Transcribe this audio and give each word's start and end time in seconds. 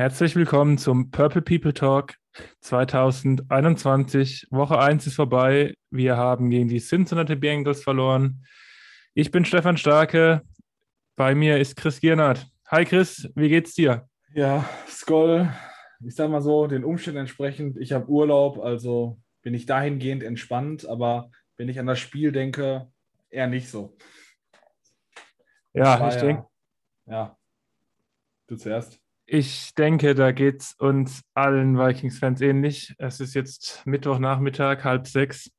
Herzlich 0.00 0.34
willkommen 0.34 0.78
zum 0.78 1.10
Purple 1.10 1.42
People 1.42 1.74
Talk 1.74 2.14
2021. 2.62 4.46
Woche 4.50 4.78
1 4.78 5.06
ist 5.06 5.16
vorbei. 5.16 5.74
Wir 5.90 6.16
haben 6.16 6.48
gegen 6.48 6.68
die 6.68 6.80
Cincinnati 6.80 7.36
Bengals 7.36 7.82
verloren. 7.82 8.46
Ich 9.12 9.30
bin 9.30 9.44
Stefan 9.44 9.76
Starke. 9.76 10.40
Bei 11.16 11.34
mir 11.34 11.58
ist 11.58 11.76
Chris 11.76 12.00
Giernert. 12.00 12.46
Hi 12.68 12.86
Chris, 12.86 13.30
wie 13.34 13.50
geht's 13.50 13.74
dir? 13.74 14.08
Ja, 14.32 14.66
Skoll, 14.88 15.52
ich 16.02 16.14
sag 16.14 16.30
mal 16.30 16.40
so, 16.40 16.66
den 16.66 16.82
Umständen 16.82 17.20
entsprechend, 17.20 17.76
ich 17.76 17.92
habe 17.92 18.08
Urlaub, 18.08 18.58
also 18.58 19.20
bin 19.42 19.52
ich 19.52 19.66
dahingehend 19.66 20.22
entspannt, 20.22 20.88
aber 20.88 21.30
wenn 21.58 21.68
ich 21.68 21.78
an 21.78 21.84
das 21.84 21.98
Spiel 21.98 22.32
denke, 22.32 22.90
eher 23.28 23.48
nicht 23.48 23.68
so. 23.68 23.98
Ja, 25.74 26.08
ich 26.08 26.14
ja, 26.14 26.20
denke. 26.22 26.46
Ja, 27.04 27.36
du 28.46 28.56
zuerst. 28.56 28.98
Ich 29.32 29.76
denke, 29.76 30.16
da 30.16 30.32
geht 30.32 30.60
es 30.60 30.72
uns 30.72 31.22
allen 31.34 31.78
Vikings-Fans 31.78 32.40
ähnlich. 32.40 32.96
Es 32.98 33.20
ist 33.20 33.34
jetzt 33.34 33.80
Mittwochnachmittag, 33.86 34.82
halb 34.82 35.06
sechs. 35.06 35.52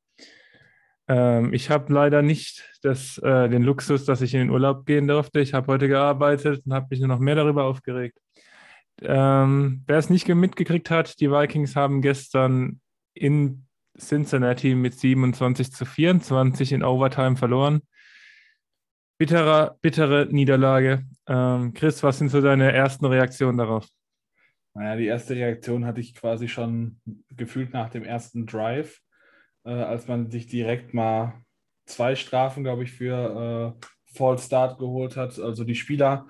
Ähm, 1.08 1.54
ich 1.54 1.70
habe 1.70 1.90
leider 1.90 2.20
nicht 2.20 2.68
das, 2.82 3.16
äh, 3.16 3.48
den 3.48 3.62
Luxus, 3.62 4.04
dass 4.04 4.20
ich 4.20 4.34
in 4.34 4.40
den 4.40 4.50
Urlaub 4.50 4.84
gehen 4.84 5.08
durfte. 5.08 5.40
Ich 5.40 5.54
habe 5.54 5.68
heute 5.68 5.88
gearbeitet 5.88 6.66
und 6.66 6.74
habe 6.74 6.88
mich 6.90 6.98
nur 6.98 7.08
noch 7.08 7.18
mehr 7.18 7.34
darüber 7.34 7.64
aufgeregt. 7.64 8.18
Ähm, 9.00 9.84
wer 9.86 9.96
es 9.96 10.10
nicht 10.10 10.28
mitgekriegt 10.28 10.90
hat, 10.90 11.18
die 11.18 11.30
Vikings 11.30 11.74
haben 11.74 12.02
gestern 12.02 12.78
in 13.14 13.64
Cincinnati 13.98 14.74
mit 14.74 15.00
27 15.00 15.72
zu 15.72 15.86
24 15.86 16.72
in 16.72 16.84
Overtime 16.84 17.36
verloren 17.38 17.80
bitterer, 19.22 19.78
bittere 19.80 20.26
Niederlage. 20.32 21.04
Ähm, 21.28 21.72
Chris, 21.74 22.02
was 22.02 22.18
sind 22.18 22.30
so 22.30 22.40
deine 22.40 22.72
ersten 22.72 23.06
Reaktionen 23.06 23.56
darauf? 23.56 23.86
Naja, 24.74 24.96
die 24.96 25.06
erste 25.06 25.36
Reaktion 25.36 25.86
hatte 25.86 26.00
ich 26.00 26.16
quasi 26.16 26.48
schon 26.48 27.00
gefühlt 27.30 27.72
nach 27.72 27.88
dem 27.88 28.02
ersten 28.02 28.46
Drive, 28.46 28.98
äh, 29.64 29.70
als 29.70 30.08
man 30.08 30.28
sich 30.28 30.48
direkt 30.48 30.92
mal 30.92 31.34
zwei 31.86 32.16
Strafen, 32.16 32.64
glaube 32.64 32.82
ich, 32.82 32.90
für 32.90 33.76
äh, 33.80 33.86
False 34.12 34.44
Start 34.44 34.80
geholt 34.80 35.16
hat. 35.16 35.38
Also 35.38 35.62
die 35.62 35.76
Spieler 35.76 36.26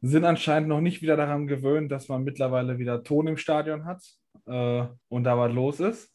sind 0.00 0.24
anscheinend 0.24 0.70
noch 0.70 0.80
nicht 0.80 1.02
wieder 1.02 1.18
daran 1.18 1.46
gewöhnt, 1.46 1.92
dass 1.92 2.08
man 2.08 2.24
mittlerweile 2.24 2.78
wieder 2.78 3.04
Ton 3.04 3.26
im 3.26 3.36
Stadion 3.36 3.84
hat 3.84 4.02
äh, 4.46 4.86
und 5.10 5.24
da 5.24 5.36
was 5.36 5.52
los 5.52 5.78
ist. 5.80 6.10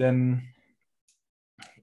Denn 0.00 0.42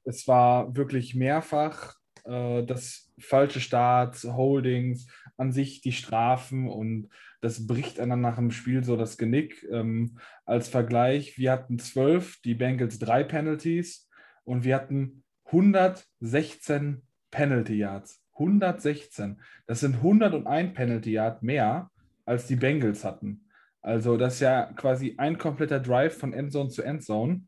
es 0.04 0.28
war 0.28 0.76
wirklich 0.76 1.16
mehrfach 1.16 1.96
äh, 2.26 2.64
das 2.64 3.12
falsche 3.20 3.60
Starts, 3.60 4.24
Holdings, 4.24 5.08
an 5.38 5.52
sich 5.52 5.82
die 5.82 5.92
Strafen 5.92 6.70
und 6.70 7.10
das 7.42 7.68
bricht 7.68 8.00
einer 8.00 8.16
nach 8.16 8.36
dem 8.36 8.52
Spiel 8.52 8.84
so 8.84 8.96
das 8.96 9.18
Genick. 9.18 9.68
Ähm, 9.72 10.18
als 10.46 10.70
Vergleich, 10.70 11.38
wir 11.38 11.52
hatten 11.52 11.80
zwölf, 11.80 12.40
die 12.42 12.56
Bengals 12.56 13.00
drei 13.00 13.24
Penalties 13.24 14.10
und 14.44 14.64
wir 14.64 14.76
hatten 14.76 15.24
116 15.46 17.02
Penalty 17.32 17.76
Yards. 17.76 18.24
116. 18.34 19.42
Das 19.68 19.82
sind 19.82 19.96
101 19.96 20.74
Penalty 20.74 21.12
Yard 21.12 21.44
mehr, 21.44 21.92
als 22.26 22.48
die 22.48 22.56
Bengals 22.56 23.04
hatten. 23.04 23.46
Also 23.82 24.16
das 24.18 24.36
ist 24.36 24.40
ja 24.40 24.72
quasi 24.74 25.16
ein 25.18 25.38
kompletter 25.38 25.80
Drive 25.80 26.18
von 26.18 26.34
Endzone 26.34 26.70
zu 26.70 26.84
Endzone 26.84 27.42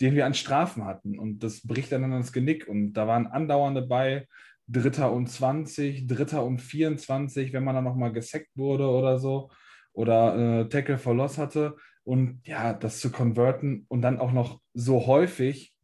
den 0.00 0.14
wir 0.14 0.26
an 0.26 0.34
Strafen 0.34 0.84
hatten. 0.84 1.18
Und 1.18 1.42
das 1.42 1.66
bricht 1.66 1.92
dann 1.92 2.10
das 2.10 2.32
Genick. 2.32 2.68
Und 2.68 2.94
da 2.94 3.06
waren 3.06 3.26
andauernde 3.26 3.82
bei 3.82 4.26
Dritter 4.66 5.12
und 5.12 5.28
20, 5.28 6.06
Dritter 6.06 6.44
und 6.44 6.60
24, 6.60 7.52
wenn 7.52 7.64
man 7.64 7.74
dann 7.74 7.84
nochmal 7.84 8.12
gesackt 8.12 8.56
wurde 8.56 8.88
oder 8.88 9.18
so. 9.18 9.50
Oder 9.92 10.62
äh, 10.62 10.68
Tackle 10.68 10.98
for 10.98 11.14
Loss 11.14 11.38
hatte. 11.38 11.76
Und 12.04 12.40
ja, 12.44 12.72
das 12.72 13.00
zu 13.00 13.10
konverten 13.10 13.84
und 13.88 14.02
dann 14.02 14.18
auch 14.18 14.32
noch 14.32 14.60
so 14.72 15.06
häufig, 15.06 15.74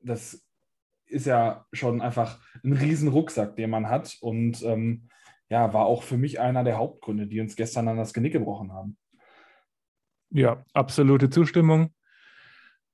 das 0.00 0.44
ist 1.06 1.26
ja 1.26 1.64
schon 1.72 2.00
einfach 2.00 2.40
ein 2.64 2.72
riesen 2.72 3.08
Rucksack, 3.08 3.56
den 3.56 3.70
man 3.70 3.88
hat. 3.88 4.16
Und 4.20 4.62
ähm, 4.62 5.08
ja, 5.48 5.72
war 5.72 5.86
auch 5.86 6.02
für 6.02 6.16
mich 6.16 6.40
einer 6.40 6.64
der 6.64 6.78
Hauptgründe, 6.78 7.26
die 7.26 7.40
uns 7.40 7.54
gestern 7.54 7.86
an 7.86 7.96
das 7.96 8.12
Genick 8.12 8.32
gebrochen 8.32 8.72
haben. 8.72 8.96
Ja, 10.30 10.64
absolute 10.72 11.30
Zustimmung. 11.30 11.94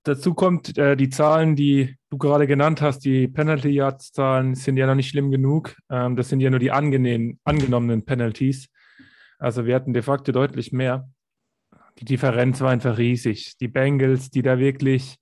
Dazu 0.03 0.33
kommt, 0.35 0.79
äh, 0.79 0.97
die 0.97 1.11
Zahlen, 1.11 1.57
die 1.57 1.97
du 2.09 2.17
gerade 2.17 2.47
genannt 2.47 2.81
hast, 2.81 3.01
die 3.05 3.29
Penalty 3.29 3.69
Yards 3.69 4.13
Zahlen 4.13 4.55
sind 4.55 4.77
ja 4.77 4.87
noch 4.87 4.95
nicht 4.95 5.11
schlimm 5.11 5.31
genug. 5.31 5.77
Ähm, 5.91 6.17
das 6.17 6.31
sind 6.31 6.41
ja 6.41 6.49
nur 6.49 6.59
die 6.59 6.71
angenommenen 6.71 8.05
Penalties. 8.05 8.69
Also 9.39 9.67
wir 9.67 9.75
hatten 9.75 9.93
de 9.93 10.03
facto 10.03 10.33
deutlich 10.33 10.73
mehr. 10.73 11.09
Die 11.99 12.07
Differenz 12.07 12.61
war 12.61 12.71
einfach 12.71 12.97
riesig. 12.97 13.59
Die 13.59 13.69
Bengals, 13.69 14.31
die 14.31 14.43
da 14.43 14.59
wirklich 14.59 15.19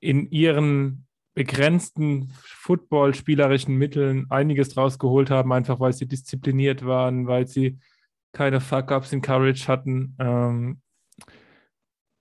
in 0.00 0.30
ihren 0.30 1.06
begrenzten 1.34 2.32
footballspielerischen 2.44 3.74
Mitteln 3.76 4.26
einiges 4.30 4.70
draus 4.70 4.98
geholt 4.98 5.30
haben, 5.30 5.52
einfach 5.52 5.80
weil 5.80 5.92
sie 5.92 6.06
diszipliniert 6.06 6.84
waren, 6.84 7.26
weil 7.26 7.46
sie 7.46 7.78
keine 8.32 8.60
Fuck-ups 8.60 9.12
in 9.12 9.22
Courage 9.22 9.66
hatten. 9.68 10.16
Ähm, 10.18 10.80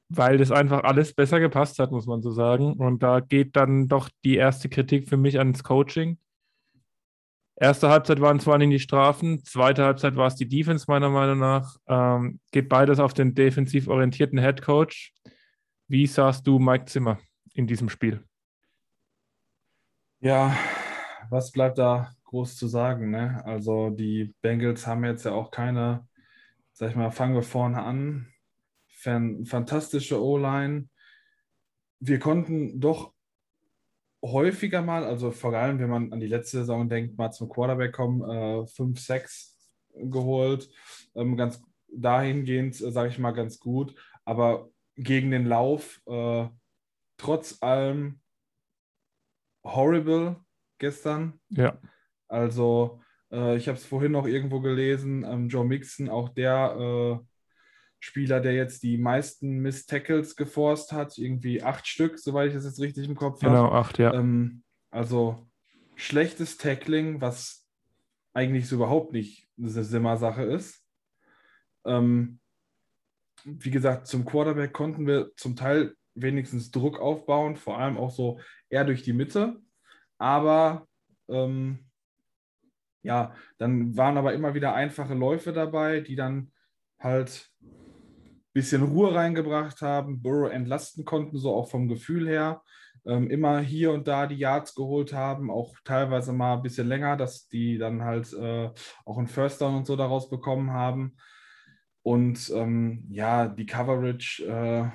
weil 0.09 0.37
das 0.37 0.51
einfach 0.51 0.83
alles 0.83 1.13
besser 1.13 1.39
gepasst 1.39 1.79
hat, 1.79 1.91
muss 1.91 2.05
man 2.05 2.21
so 2.21 2.31
sagen. 2.31 2.73
Und 2.73 3.01
da 3.03 3.19
geht 3.19 3.55
dann 3.55 3.87
doch 3.87 4.09
die 4.23 4.35
erste 4.35 4.69
Kritik 4.69 5.09
für 5.09 5.17
mich 5.17 5.39
ans 5.39 5.63
Coaching. 5.63 6.17
Erste 7.57 7.89
Halbzeit 7.89 8.19
waren 8.19 8.39
zwar 8.41 8.57
nicht 8.57 8.71
die 8.71 8.79
Strafen, 8.79 9.43
zweite 9.45 9.85
Halbzeit 9.85 10.17
war 10.17 10.27
es 10.27 10.35
die 10.35 10.47
Defense 10.47 10.85
meiner 10.89 11.09
Meinung 11.09 11.39
nach. 11.39 11.77
Ähm, 11.87 12.39
geht 12.51 12.67
beides 12.67 12.99
auf 12.99 13.13
den 13.13 13.33
defensiv 13.33 13.87
orientierten 13.87 14.39
Head 14.39 14.61
Coach. 14.61 15.13
Wie 15.87 16.05
sahst 16.05 16.45
du 16.45 16.59
Mike 16.59 16.85
Zimmer 16.85 17.17
in 17.53 17.65
diesem 17.65 17.87
Spiel? 17.87 18.23
Ja, 20.19 20.57
was 21.29 21.51
bleibt 21.51 21.77
da 21.77 22.11
groß 22.25 22.57
zu 22.57 22.67
sagen? 22.67 23.11
Ne? 23.11 23.41
Also 23.45 23.89
die 23.89 24.33
Bengals 24.41 24.85
haben 24.85 25.05
jetzt 25.05 25.23
ja 25.23 25.31
auch 25.31 25.49
keine, 25.49 26.05
sag 26.73 26.89
ich 26.89 26.95
mal, 26.97 27.11
fangen 27.11 27.35
wir 27.35 27.43
vorne 27.43 27.81
an, 27.81 28.27
fantastische 29.05 30.21
O-Line. 30.21 30.89
Wir 31.99 32.19
konnten 32.19 32.79
doch 32.79 33.13
häufiger 34.23 34.81
mal, 34.81 35.03
also 35.03 35.31
vor 35.31 35.53
allem, 35.53 35.79
wenn 35.79 35.89
man 35.89 36.11
an 36.11 36.19
die 36.19 36.27
letzte 36.27 36.57
Saison 36.57 36.89
denkt, 36.89 37.17
mal 37.17 37.31
zum 37.31 37.49
Quarterback 37.49 37.93
kommen, 37.93 38.67
5, 38.67 38.97
äh, 38.97 39.01
6 39.01 39.55
geholt. 39.95 40.69
Ähm, 41.15 41.37
ganz 41.37 41.61
dahingehend, 41.87 42.79
äh, 42.81 42.91
sage 42.91 43.09
ich 43.09 43.19
mal, 43.19 43.31
ganz 43.31 43.59
gut. 43.59 43.95
Aber 44.25 44.69
gegen 44.95 45.31
den 45.31 45.45
Lauf, 45.45 46.01
äh, 46.07 46.47
trotz 47.17 47.61
allem 47.61 48.19
horrible 49.63 50.37
gestern. 50.77 51.39
Ja. 51.49 51.79
Also, 52.27 53.01
äh, 53.31 53.57
ich 53.57 53.67
habe 53.67 53.77
es 53.77 53.85
vorhin 53.85 54.11
noch 54.11 54.27
irgendwo 54.27 54.59
gelesen, 54.59 55.23
ähm, 55.23 55.47
Joe 55.49 55.65
Mixon, 55.65 56.09
auch 56.09 56.29
der 56.29 57.21
äh, 57.21 57.25
Spieler, 58.05 58.39
der 58.39 58.53
jetzt 58.53 58.83
die 58.83 58.99
meisten 58.99 59.57
Miss 59.57 59.87
Tackles 59.87 60.35
geforst 60.35 60.91
hat, 60.91 61.17
irgendwie 61.17 61.63
acht 61.63 61.87
Stück, 61.87 62.19
soweit 62.19 62.49
ich 62.49 62.53
das 62.53 62.65
jetzt 62.65 62.79
richtig 62.79 63.07
im 63.07 63.15
Kopf 63.15 63.41
habe. 63.41 63.55
Genau, 63.55 63.71
acht, 63.71 63.97
ja. 63.97 64.13
Ähm, 64.13 64.61
also 64.91 65.49
schlechtes 65.95 66.57
Tackling, 66.57 67.19
was 67.19 67.65
eigentlich 68.31 68.67
so 68.67 68.75
überhaupt 68.75 69.11
nicht 69.11 69.49
eine 69.57 69.69
Simmer-Sache 69.69 70.43
ist. 70.43 70.85
Ähm, 71.83 72.39
wie 73.43 73.71
gesagt, 73.71 74.05
zum 74.05 74.23
Quarterback 74.23 74.71
konnten 74.71 75.07
wir 75.07 75.31
zum 75.35 75.55
Teil 75.55 75.95
wenigstens 76.13 76.69
Druck 76.69 76.99
aufbauen, 76.99 77.55
vor 77.55 77.79
allem 77.79 77.97
auch 77.97 78.11
so 78.11 78.39
eher 78.69 78.85
durch 78.85 79.01
die 79.01 79.13
Mitte. 79.13 79.59
Aber 80.19 80.87
ähm, 81.27 81.79
ja, 83.01 83.33
dann 83.57 83.97
waren 83.97 84.17
aber 84.17 84.33
immer 84.33 84.53
wieder 84.53 84.75
einfache 84.75 85.15
Läufe 85.15 85.53
dabei, 85.53 86.01
die 86.01 86.15
dann 86.15 86.51
halt 86.99 87.49
bisschen 88.55 88.83
Ruhe 88.83 89.13
reingebracht 89.13 89.81
haben, 89.81 90.21
Burrow 90.21 90.49
entlasten 90.49 91.03
konnten, 91.03 91.37
so 91.37 91.53
auch 91.53 91.69
vom 91.69 91.89
Gefühl 91.89 92.27
her. 92.27 92.63
Ähm, 93.05 93.29
immer 93.29 93.59
hier 93.59 93.91
und 93.91 94.07
da 94.07 94.25
die 94.25 94.37
Yards 94.37 94.73
geholt 94.73 95.11
haben, 95.13 95.51
auch 95.51 95.75
teilweise 95.83 96.31
mal 96.31 96.55
ein 96.55 96.61
bisschen 96.61 96.87
länger, 96.87 97.17
dass 97.17 97.49
die 97.49 97.77
dann 97.77 98.01
halt 98.03 98.31
äh, 98.33 98.71
auch 99.05 99.17
einen 99.17 99.27
First 99.27 99.61
Down 99.61 99.75
und 99.75 99.85
so 99.85 99.97
daraus 99.97 100.29
bekommen 100.29 100.71
haben. 100.71 101.17
Und 102.01 102.49
ähm, 102.55 103.05
ja, 103.09 103.47
die 103.47 103.65
Coverage 103.65 104.45
äh, 104.45 104.89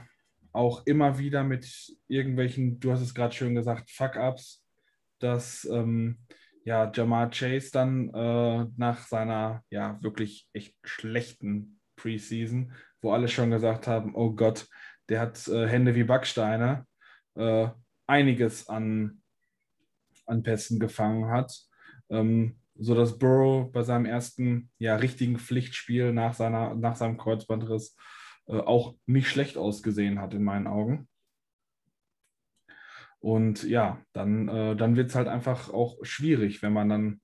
auch 0.52 0.86
immer 0.86 1.18
wieder 1.18 1.44
mit 1.44 1.94
irgendwelchen, 2.08 2.80
du 2.80 2.92
hast 2.92 3.02
es 3.02 3.14
gerade 3.14 3.34
schön 3.34 3.54
gesagt, 3.54 3.90
Fuck-Ups, 3.90 4.64
dass 5.18 5.68
ähm, 5.70 6.18
ja, 6.64 6.90
Jamar 6.92 7.30
Chase 7.30 7.70
dann 7.72 8.08
äh, 8.14 8.66
nach 8.76 9.06
seiner 9.06 9.62
ja 9.68 9.98
wirklich 10.02 10.48
echt 10.54 10.74
schlechten 10.82 11.78
Preseason 11.96 12.72
wo 13.00 13.12
alle 13.12 13.29
schon 13.29 13.50
gesagt 13.50 13.87
haben, 13.87 14.14
oh 14.14 14.32
Gott, 14.32 14.69
der 15.08 15.20
hat 15.20 15.47
äh, 15.49 15.67
Hände 15.67 15.94
wie 15.94 16.05
Backsteine, 16.05 16.87
äh, 17.35 17.69
einiges 18.06 18.69
an, 18.69 19.23
an 20.26 20.43
Pässen 20.43 20.79
gefangen 20.79 21.31
hat. 21.31 21.52
Ähm, 22.08 22.61
sodass 22.81 23.19
Burrow 23.19 23.70
bei 23.70 23.82
seinem 23.82 24.06
ersten 24.06 24.70
ja, 24.79 24.97
richtigen 24.97 25.38
Pflichtspiel 25.38 26.12
nach, 26.12 26.35
seiner, 26.35 26.75
nach 26.75 26.97
seinem 26.97 27.19
Kreuzbandriss 27.19 27.97
äh, 28.47 28.56
auch 28.56 28.97
nicht 29.06 29.29
schlecht 29.29 29.58
ausgesehen 29.58 30.20
hat 30.20 30.35
in 30.35 30.43
meinen 30.43 30.67
Augen. 30.67 31.08
Und 33.19 33.64
ja, 33.64 34.02
dann, 34.14 34.49
äh, 34.49 34.76
dann 34.76 34.97
wird 34.97 35.11
es 35.11 35.14
halt 35.14 35.29
einfach 35.29 35.70
auch 35.70 35.99
schwierig, 36.02 36.62
wenn 36.62 36.73
man 36.73 36.88
dann 36.88 37.20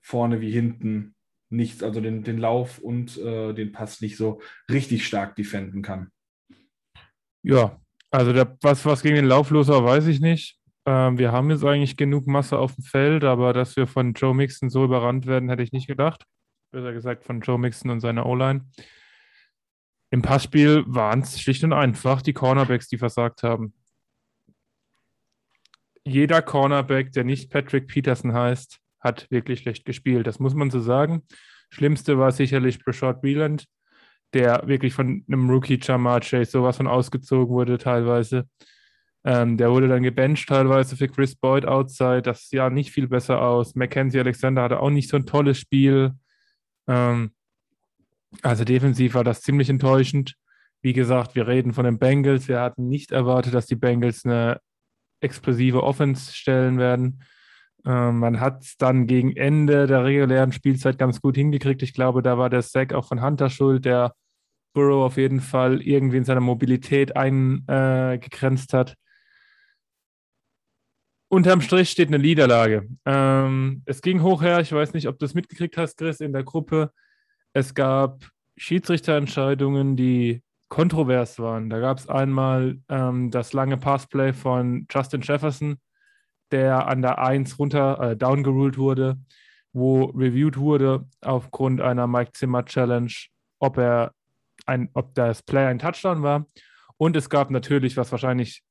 vorne 0.00 0.40
wie 0.40 0.50
hinten 0.50 1.14
nichts, 1.48 1.82
also 1.82 2.00
den, 2.00 2.22
den 2.24 2.38
Lauf 2.38 2.78
und 2.78 3.16
äh, 3.18 3.52
den 3.52 3.72
Pass 3.72 4.00
nicht 4.00 4.16
so 4.16 4.40
richtig 4.70 5.06
stark 5.06 5.36
defenden 5.36 5.82
kann. 5.82 6.10
Ja, 7.42 7.80
also 8.10 8.32
der, 8.32 8.56
was, 8.62 8.84
was 8.84 9.02
gegen 9.02 9.16
den 9.16 9.26
Lauf 9.26 9.50
los 9.50 9.68
war, 9.68 9.84
weiß 9.84 10.06
ich 10.06 10.20
nicht. 10.20 10.58
Ähm, 10.86 11.18
wir 11.18 11.32
haben 11.32 11.50
jetzt 11.50 11.64
eigentlich 11.64 11.96
genug 11.96 12.26
Masse 12.26 12.58
auf 12.58 12.74
dem 12.74 12.84
Feld, 12.84 13.24
aber 13.24 13.52
dass 13.52 13.76
wir 13.76 13.86
von 13.86 14.12
Joe 14.14 14.34
Mixon 14.34 14.70
so 14.70 14.84
überrannt 14.84 15.26
werden, 15.26 15.48
hätte 15.48 15.62
ich 15.62 15.72
nicht 15.72 15.86
gedacht. 15.86 16.24
Besser 16.72 16.92
gesagt 16.92 17.24
von 17.24 17.40
Joe 17.40 17.58
Mixon 17.58 17.90
und 17.90 18.00
seiner 18.00 18.26
O-Line. 18.26 18.66
Im 20.10 20.22
Passspiel 20.22 20.84
waren 20.86 21.20
es 21.20 21.40
schlicht 21.40 21.64
und 21.64 21.72
einfach 21.72 22.22
die 22.22 22.32
Cornerbacks, 22.32 22.88
die 22.88 22.98
versagt 22.98 23.42
haben. 23.42 23.74
Jeder 26.04 26.40
Cornerback, 26.42 27.10
der 27.12 27.24
nicht 27.24 27.50
Patrick 27.50 27.88
Peterson 27.88 28.32
heißt, 28.32 28.78
hat 29.00 29.30
wirklich 29.30 29.60
schlecht 29.60 29.84
gespielt. 29.84 30.26
Das 30.26 30.38
muss 30.38 30.54
man 30.54 30.70
so 30.70 30.80
sagen. 30.80 31.22
Schlimmste 31.70 32.18
war 32.18 32.32
sicherlich 32.32 32.82
Brashard 32.84 33.22
Wieland, 33.22 33.66
der 34.32 34.66
wirklich 34.66 34.94
von 34.94 35.24
einem 35.28 35.50
Rookie 35.50 35.78
Jamar 35.80 36.20
Chase 36.20 36.50
sowas 36.50 36.76
von 36.76 36.86
ausgezogen 36.86 37.54
wurde 37.54 37.78
teilweise. 37.78 38.48
Ähm, 39.24 39.56
der 39.56 39.70
wurde 39.70 39.88
dann 39.88 40.04
gebencht 40.04 40.48
teilweise 40.48 40.96
für 40.96 41.08
Chris 41.08 41.34
Boyd 41.34 41.66
outside. 41.66 42.22
Das 42.22 42.48
sah 42.48 42.70
nicht 42.70 42.92
viel 42.92 43.08
besser 43.08 43.42
aus. 43.42 43.74
Mackenzie 43.74 44.20
Alexander 44.20 44.62
hatte 44.62 44.80
auch 44.80 44.90
nicht 44.90 45.10
so 45.10 45.16
ein 45.16 45.26
tolles 45.26 45.58
Spiel. 45.58 46.12
Ähm, 46.86 47.32
also 48.42 48.64
defensiv 48.64 49.14
war 49.14 49.24
das 49.24 49.42
ziemlich 49.42 49.68
enttäuschend. 49.68 50.34
Wie 50.80 50.92
gesagt, 50.92 51.34
wir 51.34 51.48
reden 51.48 51.72
von 51.72 51.84
den 51.84 51.98
Bengals. 51.98 52.46
Wir 52.46 52.60
hatten 52.60 52.88
nicht 52.88 53.10
erwartet, 53.10 53.54
dass 53.54 53.66
die 53.66 53.74
Bengals 53.74 54.24
eine 54.24 54.60
explosive 55.20 55.82
Offense 55.82 56.32
stellen 56.32 56.78
werden. 56.78 57.24
Ähm, 57.86 58.18
man 58.18 58.40
hat 58.40 58.62
es 58.64 58.76
dann 58.76 59.06
gegen 59.06 59.36
Ende 59.36 59.86
der 59.86 60.04
regulären 60.04 60.52
Spielzeit 60.52 60.98
ganz 60.98 61.20
gut 61.20 61.36
hingekriegt. 61.36 61.82
Ich 61.82 61.94
glaube, 61.94 62.20
da 62.22 62.36
war 62.36 62.50
der 62.50 62.62
Sack 62.62 62.92
auch 62.92 63.06
von 63.06 63.22
Hunter 63.22 63.48
schuld, 63.48 63.84
der 63.84 64.12
Burrow 64.74 65.06
auf 65.06 65.16
jeden 65.16 65.40
Fall 65.40 65.80
irgendwie 65.80 66.18
in 66.18 66.24
seiner 66.24 66.40
Mobilität 66.40 67.16
eingegrenzt 67.16 68.74
hat. 68.74 68.94
Unterm 71.28 71.60
Strich 71.60 71.90
steht 71.90 72.08
eine 72.08 72.18
Niederlage. 72.18 72.88
Ähm, 73.04 73.82
es 73.86 74.02
ging 74.02 74.22
hoch 74.22 74.42
her, 74.42 74.60
ich 74.60 74.72
weiß 74.72 74.92
nicht, 74.92 75.08
ob 75.08 75.18
du 75.18 75.24
es 75.24 75.34
mitgekriegt 75.34 75.76
hast, 75.76 75.96
Chris, 75.96 76.20
in 76.20 76.32
der 76.32 76.44
Gruppe. 76.44 76.92
Es 77.52 77.74
gab 77.74 78.28
Schiedsrichterentscheidungen, 78.56 79.96
die 79.96 80.42
kontrovers 80.68 81.38
waren. 81.38 81.70
Da 81.70 81.78
gab 81.80 81.98
es 81.98 82.08
einmal 82.08 82.78
ähm, 82.88 83.30
das 83.30 83.52
lange 83.52 83.76
Passplay 83.76 84.32
von 84.32 84.86
Justin 84.90 85.20
Jefferson, 85.22 85.78
der 86.52 86.86
an 86.86 87.02
der 87.02 87.18
1 87.18 87.58
runter 87.58 88.00
äh, 88.00 88.16
downgeruled 88.16 88.78
wurde, 88.78 89.18
wo 89.72 90.04
reviewed 90.04 90.56
wurde 90.56 91.06
aufgrund 91.20 91.80
einer 91.80 92.06
Mike 92.06 92.32
Zimmer 92.32 92.64
Challenge, 92.64 93.12
ob 93.58 93.78
er 93.78 94.12
ein, 94.64 94.88
ob 94.94 95.14
das 95.14 95.42
Play 95.42 95.66
ein 95.66 95.78
Touchdown 95.78 96.22
war. 96.22 96.46
Und 96.96 97.16
es 97.16 97.28
gab 97.28 97.50
natürlich, 97.50 97.96
was 97.96 98.10
wahrscheinlich 98.10 98.62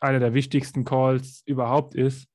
einer 0.00 0.20
der 0.20 0.34
wichtigsten 0.34 0.84
Calls 0.84 1.42
überhaupt 1.46 1.94
ist, 1.94 2.28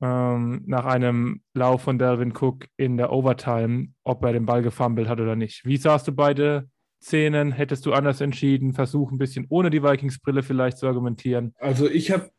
ähm, 0.00 0.62
nach 0.66 0.84
einem 0.84 1.42
Lauf 1.54 1.82
von 1.82 1.98
Delvin 1.98 2.32
Cook 2.32 2.66
in 2.76 2.96
der 2.96 3.12
Overtime, 3.12 3.88
ob 4.02 4.24
er 4.24 4.32
den 4.32 4.46
Ball 4.46 4.62
gefummelt 4.62 5.08
hat 5.08 5.20
oder 5.20 5.36
nicht. 5.36 5.64
Wie 5.64 5.76
sahst 5.76 6.08
du 6.08 6.12
beide 6.12 6.68
Szenen? 7.00 7.52
Hättest 7.52 7.86
du 7.86 7.92
anders 7.92 8.20
entschieden? 8.20 8.72
Versuch 8.72 9.12
ein 9.12 9.18
bisschen 9.18 9.46
ohne 9.48 9.70
die 9.70 9.82
Vikings-Brille 9.82 10.42
vielleicht 10.42 10.78
zu 10.78 10.86
argumentieren. 10.86 11.54
Also 11.58 11.88
ich 11.88 12.10
habe 12.10 12.30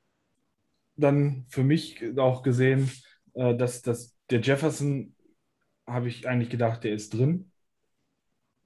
dann 0.95 1.45
für 1.50 1.63
mich 1.63 2.04
auch 2.18 2.44
gesehen, 2.44 2.90
äh, 3.34 3.56
dass, 3.56 3.81
dass 3.81 4.16
der 4.30 4.42
Jefferson, 4.42 5.16
habe 5.86 6.07
ich 6.07 6.28
eigentlich 6.28 6.50
gedacht, 6.50 6.84
der 6.84 6.94
ist 6.94 7.13
drin. 7.13 7.51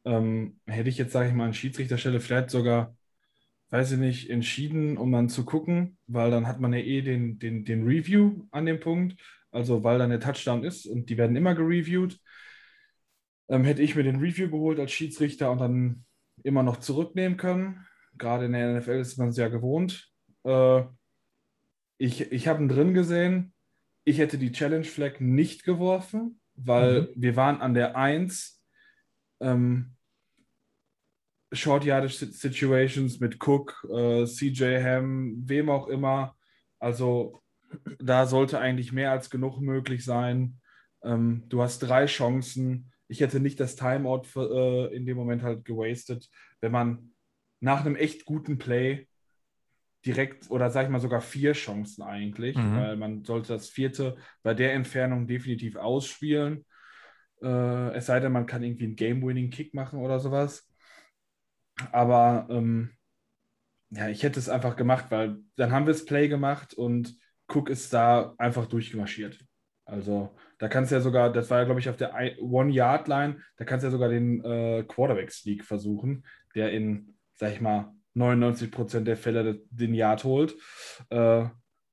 Ähm, 0.06 0.59
hätte 0.65 0.89
ich 0.89 0.97
jetzt, 0.97 1.13
sage 1.13 1.29
ich 1.29 1.35
mal, 1.35 1.45
an 1.45 1.53
Schiedsrichterstelle 1.53 2.19
vielleicht 2.19 2.51
sogar 2.51 2.95
weiß 3.69 3.94
ich 3.94 4.00
nicht, 4.00 4.29
entschieden, 4.29 4.97
um 4.97 5.12
dann 5.12 5.29
zu 5.29 5.45
gucken, 5.45 5.97
weil 6.07 6.31
dann 6.31 6.47
hat 6.47 6.59
man 6.59 6.74
ja 6.74 6.79
eh 6.79 7.01
den, 7.01 7.39
den, 7.39 7.65
den 7.65 7.83
Review 7.85 8.45
an 8.51 8.65
dem 8.65 8.80
Punkt, 8.80 9.19
also 9.51 9.83
weil 9.83 10.00
dann 10.00 10.09
der 10.09 10.19
Touchdown 10.19 10.63
ist 10.63 10.85
und 10.85 11.09
die 11.09 11.18
werden 11.18 11.35
immer 11.35 11.56
gereviewt. 11.56 12.19
Ähm, 13.50 13.63
hätte 13.63 13.81
ich 13.81 13.95
mir 13.95 14.03
den 14.03 14.19
Review 14.19 14.50
geholt 14.50 14.80
als 14.80 14.91
Schiedsrichter 14.91 15.51
und 15.51 15.59
dann 15.59 16.06
immer 16.44 16.63
noch 16.63 16.77
zurücknehmen 16.77 17.38
können. 17.38 17.85
Gerade 18.18 18.45
in 18.45 18.53
der 18.53 18.77
NFL 18.77 19.00
ist 19.00 19.18
man 19.18 19.30
es 19.30 19.38
ja 19.38 19.47
gewohnt. 19.47 20.12
Äh, 20.44 20.83
ich 21.97 22.31
ich 22.31 22.47
habe 22.47 22.63
ihn 22.63 22.69
drin 22.69 22.94
gesehen. 22.94 23.53
Ich 24.03 24.19
hätte 24.19 24.38
die 24.38 24.51
Challenge 24.51 24.85
Flag 24.85 25.19
nicht 25.19 25.63
geworfen, 25.63 26.39
weil 26.55 27.01
mhm. 27.01 27.07
wir 27.15 27.35
waren 27.35 27.61
an 27.61 27.73
der 27.73 27.95
1. 27.95 28.63
Ähm, 29.41 29.94
Short 31.53 31.85
Yardage 31.85 32.25
Situations 32.25 33.19
mit 33.19 33.38
Cook, 33.45 33.88
äh, 33.89 34.25
CJ 34.25 34.83
Ham, 34.83 35.44
wem 35.45 35.69
auch 35.69 35.88
immer. 35.88 36.35
Also 36.79 37.41
da 37.99 38.25
sollte 38.25 38.59
eigentlich 38.59 38.91
mehr 38.91 39.11
als 39.11 39.29
genug 39.29 39.59
möglich 39.59 40.03
sein. 40.03 40.59
Ähm, 41.03 41.44
du 41.47 41.61
hast 41.61 41.79
drei 41.79 42.05
Chancen. 42.05 42.91
Ich 43.07 43.21
hätte 43.21 43.39
nicht 43.39 43.59
das 43.59 43.75
Timeout 43.75 44.23
für, 44.23 44.89
äh, 44.91 44.95
in 44.95 45.05
dem 45.05 45.17
Moment 45.17 45.44
halt 45.44 45.63
gewastet, 45.63 46.29
wenn 46.59 46.71
man 46.71 47.13
nach 47.59 47.81
einem 47.81 47.95
echt 47.95 48.25
guten 48.25 48.57
Play 48.57 49.07
direkt 50.07 50.50
oder 50.50 50.69
sag 50.69 50.86
ich 50.86 50.89
mal 50.89 51.00
sogar 51.00 51.21
vier 51.21 51.54
Chancen 51.54 52.01
eigentlich, 52.01 52.56
mhm. 52.56 52.75
weil 52.75 52.95
man 52.95 53.24
sollte 53.25 53.54
das 53.54 53.69
vierte 53.69 54.15
bei 54.42 54.54
der 54.54 54.74
Entfernung 54.74 55.27
definitiv 55.27 55.75
ausspielen. 55.75 56.65
Äh, 57.42 57.95
es 57.95 58.06
sei 58.06 58.19
denn, 58.19 58.31
man 58.31 58.45
kann 58.45 58.63
irgendwie 58.63 58.86
einen 58.86 58.95
Game-Winning-Kick 58.95 59.74
machen 59.74 60.00
oder 60.00 60.19
sowas. 60.19 60.68
Aber 61.92 62.47
ähm, 62.49 62.92
ja, 63.90 64.09
ich 64.09 64.23
hätte 64.23 64.40
es 64.40 64.49
einfach 64.49 64.76
gemacht, 64.76 65.07
weil 65.09 65.37
dann 65.56 65.71
haben 65.71 65.85
wir 65.85 65.94
das 65.94 66.06
Play 66.06 66.28
gemacht 66.28 66.73
und 66.73 67.16
Cook 67.47 67.69
ist 67.69 67.94
da 67.94 68.33
einfach 68.37 68.66
durchgemarschiert. 68.66 69.40
Also 69.85 70.35
da 70.57 70.68
kannst 70.68 70.92
du 70.92 70.95
ja 70.95 71.02
sogar, 71.02 71.31
das 71.31 71.49
war 71.49 71.59
ja 71.59 71.66
glaube 71.66 71.80
ich 71.80 71.90
auf 71.90 71.97
der 71.97 72.14
One-Yard-Line, 72.40 73.37
da 73.57 73.66
kannst 73.66 73.83
du 73.83 73.87
ja 73.87 73.92
sogar 73.92 74.09
den 74.09 74.44
äh, 74.44 74.83
Quarterback-Sneak 74.87 75.64
versuchen, 75.64 76.26
der 76.56 76.71
in, 76.71 77.18
sag 77.35 77.54
ich 77.54 77.61
mal, 77.61 77.94
99 78.18 78.71
Prozent 78.71 79.07
der 79.07 79.18
Fälle 79.18 79.62
den 79.69 79.94
Yard 79.94 80.24
holt. 80.24 80.56
Äh, 81.09 81.45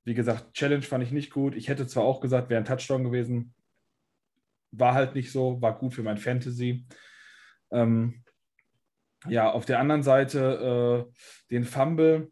wie 0.04 0.14
gesagt, 0.14 0.54
Challenge 0.54 0.82
fand 0.82 1.04
ich 1.04 1.12
nicht 1.12 1.30
gut. 1.30 1.54
Ich 1.54 1.68
hätte 1.68 1.86
zwar 1.86 2.04
auch 2.04 2.20
gesagt, 2.20 2.50
wäre 2.50 2.60
ein 2.60 2.66
Touchdown 2.66 3.04
gewesen. 3.04 3.54
War 4.70 4.94
halt 4.94 5.14
nicht 5.14 5.30
so, 5.30 5.60
war 5.60 5.78
gut 5.78 5.94
für 5.94 6.02
mein 6.02 6.18
Fantasy. 6.18 6.86
Ähm, 7.70 8.22
ja, 9.26 9.50
auf 9.50 9.64
der 9.64 9.78
anderen 9.78 10.02
Seite 10.02 11.08
äh, 11.08 11.50
den 11.50 11.64
Fumble 11.64 12.30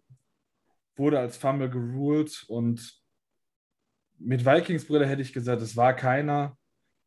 wurde 0.96 1.18
als 1.18 1.36
Fumble 1.36 1.70
geruled 1.70 2.44
und 2.48 3.00
mit 4.18 4.44
Vikings-Brille 4.44 5.06
hätte 5.06 5.22
ich 5.22 5.32
gesagt, 5.32 5.62
es 5.62 5.76
war 5.76 5.94
keiner, 5.96 6.56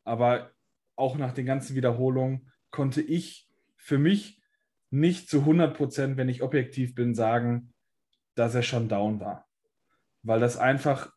aber 0.04 0.52
auch 0.96 1.18
nach 1.18 1.34
den 1.34 1.46
ganzen 1.46 1.76
Wiederholungen 1.76 2.52
konnte 2.72 3.02
ich 3.02 3.50
für 3.78 3.98
mich 3.98 4.42
nicht 4.90 5.30
zu 5.30 5.40
100 5.40 5.76
Prozent, 5.76 6.18
wenn 6.18 6.30
ich 6.30 6.44
objektiv 6.44 6.96
bin, 6.96 7.16
sagen, 7.16 7.74
dass 8.36 8.56
er 8.56 8.64
schon 8.64 8.90
down 8.90 9.20
war. 9.20 9.48
Weil 10.24 10.40
das 10.40 10.58
einfach 10.58 11.12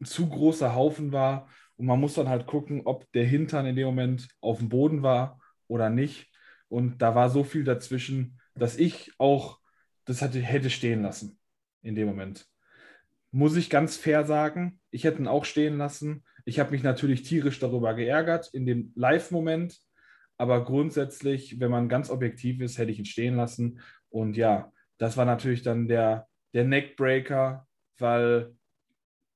ein 0.00 0.06
zu 0.06 0.28
großer 0.28 0.74
Haufen 0.74 1.12
war 1.12 1.48
und 1.76 1.86
man 1.86 2.00
muss 2.00 2.14
dann 2.14 2.28
halt 2.28 2.46
gucken, 2.46 2.82
ob 2.84 3.10
der 3.12 3.24
Hintern 3.24 3.66
in 3.66 3.76
dem 3.76 3.86
Moment 3.86 4.28
auf 4.40 4.58
dem 4.58 4.68
Boden 4.68 5.02
war 5.02 5.40
oder 5.66 5.90
nicht. 5.90 6.30
Und 6.68 7.02
da 7.02 7.14
war 7.14 7.30
so 7.30 7.42
viel 7.44 7.64
dazwischen, 7.64 8.40
dass 8.54 8.76
ich 8.76 9.12
auch 9.18 9.60
das 10.04 10.22
hatte, 10.22 10.40
hätte 10.40 10.70
stehen 10.70 11.02
lassen 11.02 11.38
in 11.82 11.94
dem 11.94 12.06
Moment. 12.06 12.46
Muss 13.30 13.56
ich 13.56 13.70
ganz 13.70 13.96
fair 13.96 14.24
sagen, 14.24 14.80
ich 14.90 15.04
hätte 15.04 15.18
ihn 15.18 15.28
auch 15.28 15.44
stehen 15.44 15.78
lassen. 15.78 16.24
Ich 16.44 16.58
habe 16.58 16.72
mich 16.72 16.82
natürlich 16.82 17.22
tierisch 17.22 17.60
darüber 17.60 17.94
geärgert 17.94 18.50
in 18.52 18.66
dem 18.66 18.92
Live-Moment, 18.96 19.78
aber 20.40 20.64
grundsätzlich, 20.64 21.60
wenn 21.60 21.70
man 21.70 21.90
ganz 21.90 22.08
objektiv 22.08 22.62
ist, 22.62 22.78
hätte 22.78 22.90
ich 22.90 22.98
ihn 22.98 23.04
stehen 23.04 23.36
lassen. 23.36 23.78
Und 24.08 24.38
ja, 24.38 24.72
das 24.96 25.18
war 25.18 25.26
natürlich 25.26 25.60
dann 25.60 25.86
der, 25.86 26.28
der 26.54 26.64
Neckbreaker, 26.64 27.66
weil 27.98 28.54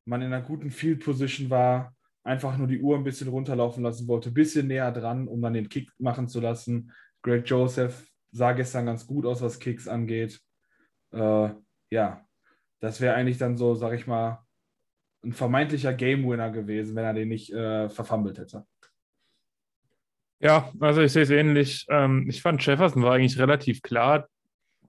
man 0.06 0.22
in 0.22 0.32
einer 0.32 0.40
guten 0.40 0.70
Field 0.70 1.04
Position 1.04 1.50
war, 1.50 1.94
einfach 2.22 2.56
nur 2.56 2.68
die 2.68 2.80
Uhr 2.80 2.96
ein 2.96 3.04
bisschen 3.04 3.28
runterlaufen 3.28 3.82
lassen 3.82 4.08
wollte, 4.08 4.30
ein 4.30 4.34
bisschen 4.34 4.66
näher 4.66 4.92
dran, 4.92 5.28
um 5.28 5.42
dann 5.42 5.52
den 5.52 5.68
Kick 5.68 5.90
machen 5.98 6.26
zu 6.26 6.40
lassen. 6.40 6.90
Greg 7.20 7.46
Joseph 7.46 8.10
sah 8.30 8.52
gestern 8.52 8.86
ganz 8.86 9.06
gut 9.06 9.26
aus, 9.26 9.42
was 9.42 9.58
Kicks 9.58 9.86
angeht. 9.86 10.40
Äh, 11.12 11.50
ja, 11.90 12.26
das 12.80 13.02
wäre 13.02 13.14
eigentlich 13.14 13.36
dann 13.36 13.58
so, 13.58 13.74
sag 13.74 13.92
ich 13.92 14.06
mal, 14.06 14.42
ein 15.22 15.34
vermeintlicher 15.34 15.92
Game 15.92 16.26
Winner 16.26 16.50
gewesen, 16.50 16.96
wenn 16.96 17.04
er 17.04 17.12
den 17.12 17.28
nicht 17.28 17.52
äh, 17.52 17.90
verfummelt 17.90 18.38
hätte. 18.38 18.64
Ja, 20.44 20.70
also 20.78 21.00
ich 21.00 21.10
sehe 21.10 21.22
es 21.22 21.30
ähnlich. 21.30 21.86
Ähm, 21.88 22.26
ich 22.28 22.42
fand, 22.42 22.64
Jefferson 22.64 23.02
war 23.02 23.14
eigentlich 23.14 23.38
relativ 23.38 23.80
klar 23.80 24.28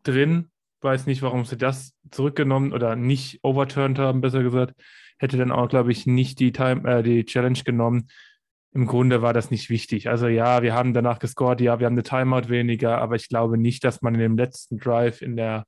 drin. 0.03 0.49
Weiß 0.81 1.05
nicht, 1.05 1.21
warum 1.21 1.45
sie 1.45 1.55
das 1.55 1.93
zurückgenommen 2.11 2.73
oder 2.73 2.97
nicht 2.97 3.39
overturned 3.41 3.97
haben, 3.97 4.19
besser 4.19 4.43
gesagt. 4.43 4.75
Hätte 5.17 5.37
dann 5.37 5.53
auch, 5.53 5.69
glaube 5.69 5.93
ich, 5.93 6.05
nicht 6.05 6.41
die, 6.41 6.51
Time, 6.51 6.83
äh, 6.83 7.03
die 7.03 7.23
Challenge 7.23 7.59
genommen. 7.63 8.09
Im 8.73 8.85
Grunde 8.85 9.21
war 9.21 9.31
das 9.31 9.49
nicht 9.49 9.69
wichtig. 9.69 10.09
Also 10.09 10.27
ja, 10.27 10.61
wir 10.61 10.73
haben 10.73 10.93
danach 10.93 11.19
gescored, 11.19 11.61
ja, 11.61 11.79
wir 11.79 11.85
haben 11.85 11.93
eine 11.93 12.03
Timeout 12.03 12.49
weniger, 12.49 12.97
aber 12.97 13.15
ich 13.15 13.29
glaube 13.29 13.57
nicht, 13.57 13.85
dass 13.85 14.01
man 14.01 14.13
in 14.15 14.19
dem 14.19 14.37
letzten 14.37 14.77
Drive 14.77 15.21
in 15.21 15.37
der 15.37 15.63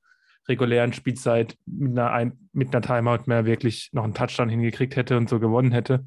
regulären 0.50 0.92
Spielzeit 0.92 1.56
mit 1.66 1.92
einer, 1.92 2.12
ein, 2.12 2.50
mit 2.52 2.76
einer 2.76 2.82
Timeout 2.82 3.24
mehr 3.28 3.46
wirklich 3.46 3.90
noch 3.94 4.04
einen 4.04 4.14
Touchdown 4.14 4.50
hingekriegt 4.50 4.98
hätte 4.98 5.16
und 5.16 5.30
so 5.30 5.40
gewonnen 5.40 5.72
hätte. 5.72 6.06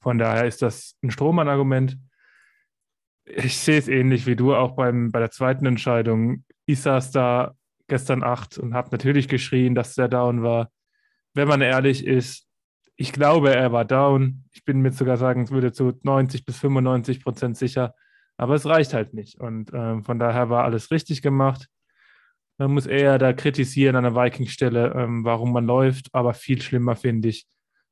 Von 0.00 0.18
daher 0.18 0.44
ist 0.44 0.60
das 0.60 0.98
ein 1.02 1.10
Strohmann-Argument. 1.10 1.96
Ich 3.24 3.58
sehe 3.58 3.78
es 3.78 3.88
ähnlich 3.88 4.26
wie 4.26 4.36
du 4.36 4.54
auch 4.54 4.72
beim, 4.72 5.10
bei 5.12 5.20
der 5.20 5.30
zweiten 5.30 5.66
Entscheidung. 5.66 6.44
Ich 6.66 6.80
saß 6.80 7.12
da 7.12 7.54
gestern 7.88 8.22
acht 8.22 8.58
und 8.58 8.74
habe 8.74 8.88
natürlich 8.90 9.28
geschrien, 9.28 9.74
dass 9.74 9.94
der 9.94 10.08
down 10.08 10.42
war. 10.42 10.70
Wenn 11.34 11.48
man 11.48 11.60
ehrlich 11.60 12.06
ist, 12.06 12.46
ich 12.96 13.12
glaube, 13.12 13.54
er 13.54 13.72
war 13.72 13.84
down. 13.84 14.44
Ich 14.52 14.64
bin 14.64 14.80
mir 14.80 14.92
sogar 14.92 15.16
sagen, 15.16 15.42
es 15.42 15.50
würde 15.50 15.72
zu 15.72 15.92
90 16.02 16.44
bis 16.44 16.58
95 16.58 17.22
Prozent 17.22 17.56
sicher. 17.56 17.94
Aber 18.36 18.54
es 18.54 18.66
reicht 18.66 18.94
halt 18.94 19.14
nicht. 19.14 19.38
Und 19.40 19.72
äh, 19.72 20.02
von 20.02 20.18
daher 20.18 20.50
war 20.50 20.64
alles 20.64 20.90
richtig 20.90 21.22
gemacht. 21.22 21.68
Man 22.58 22.72
muss 22.72 22.86
eher 22.86 23.18
da 23.18 23.32
kritisieren 23.32 23.96
an 23.96 24.04
der 24.04 24.14
Viking-Stelle, 24.14 24.94
ähm, 24.96 25.24
warum 25.24 25.52
man 25.52 25.66
läuft. 25.66 26.08
Aber 26.12 26.34
viel 26.34 26.60
schlimmer 26.60 26.96
finde 26.96 27.28
ich, 27.28 27.46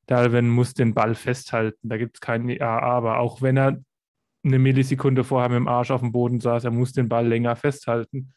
Dalvin 0.06 0.48
muss 0.48 0.74
den 0.74 0.94
Ball 0.94 1.14
festhalten. 1.14 1.88
Da 1.88 1.96
gibt 1.96 2.16
es 2.16 2.20
kein 2.20 2.48
Ja, 2.48 2.80
aber. 2.80 3.18
Auch 3.18 3.42
wenn 3.42 3.56
er 3.56 3.78
eine 4.42 4.58
Millisekunde 4.58 5.24
vorher 5.24 5.48
mit 5.48 5.56
dem 5.56 5.68
Arsch 5.68 5.90
auf 5.90 6.00
dem 6.00 6.12
Boden 6.12 6.40
saß, 6.40 6.64
er 6.64 6.70
muss 6.70 6.92
den 6.92 7.08
Ball 7.08 7.26
länger 7.26 7.56
festhalten. 7.56 8.32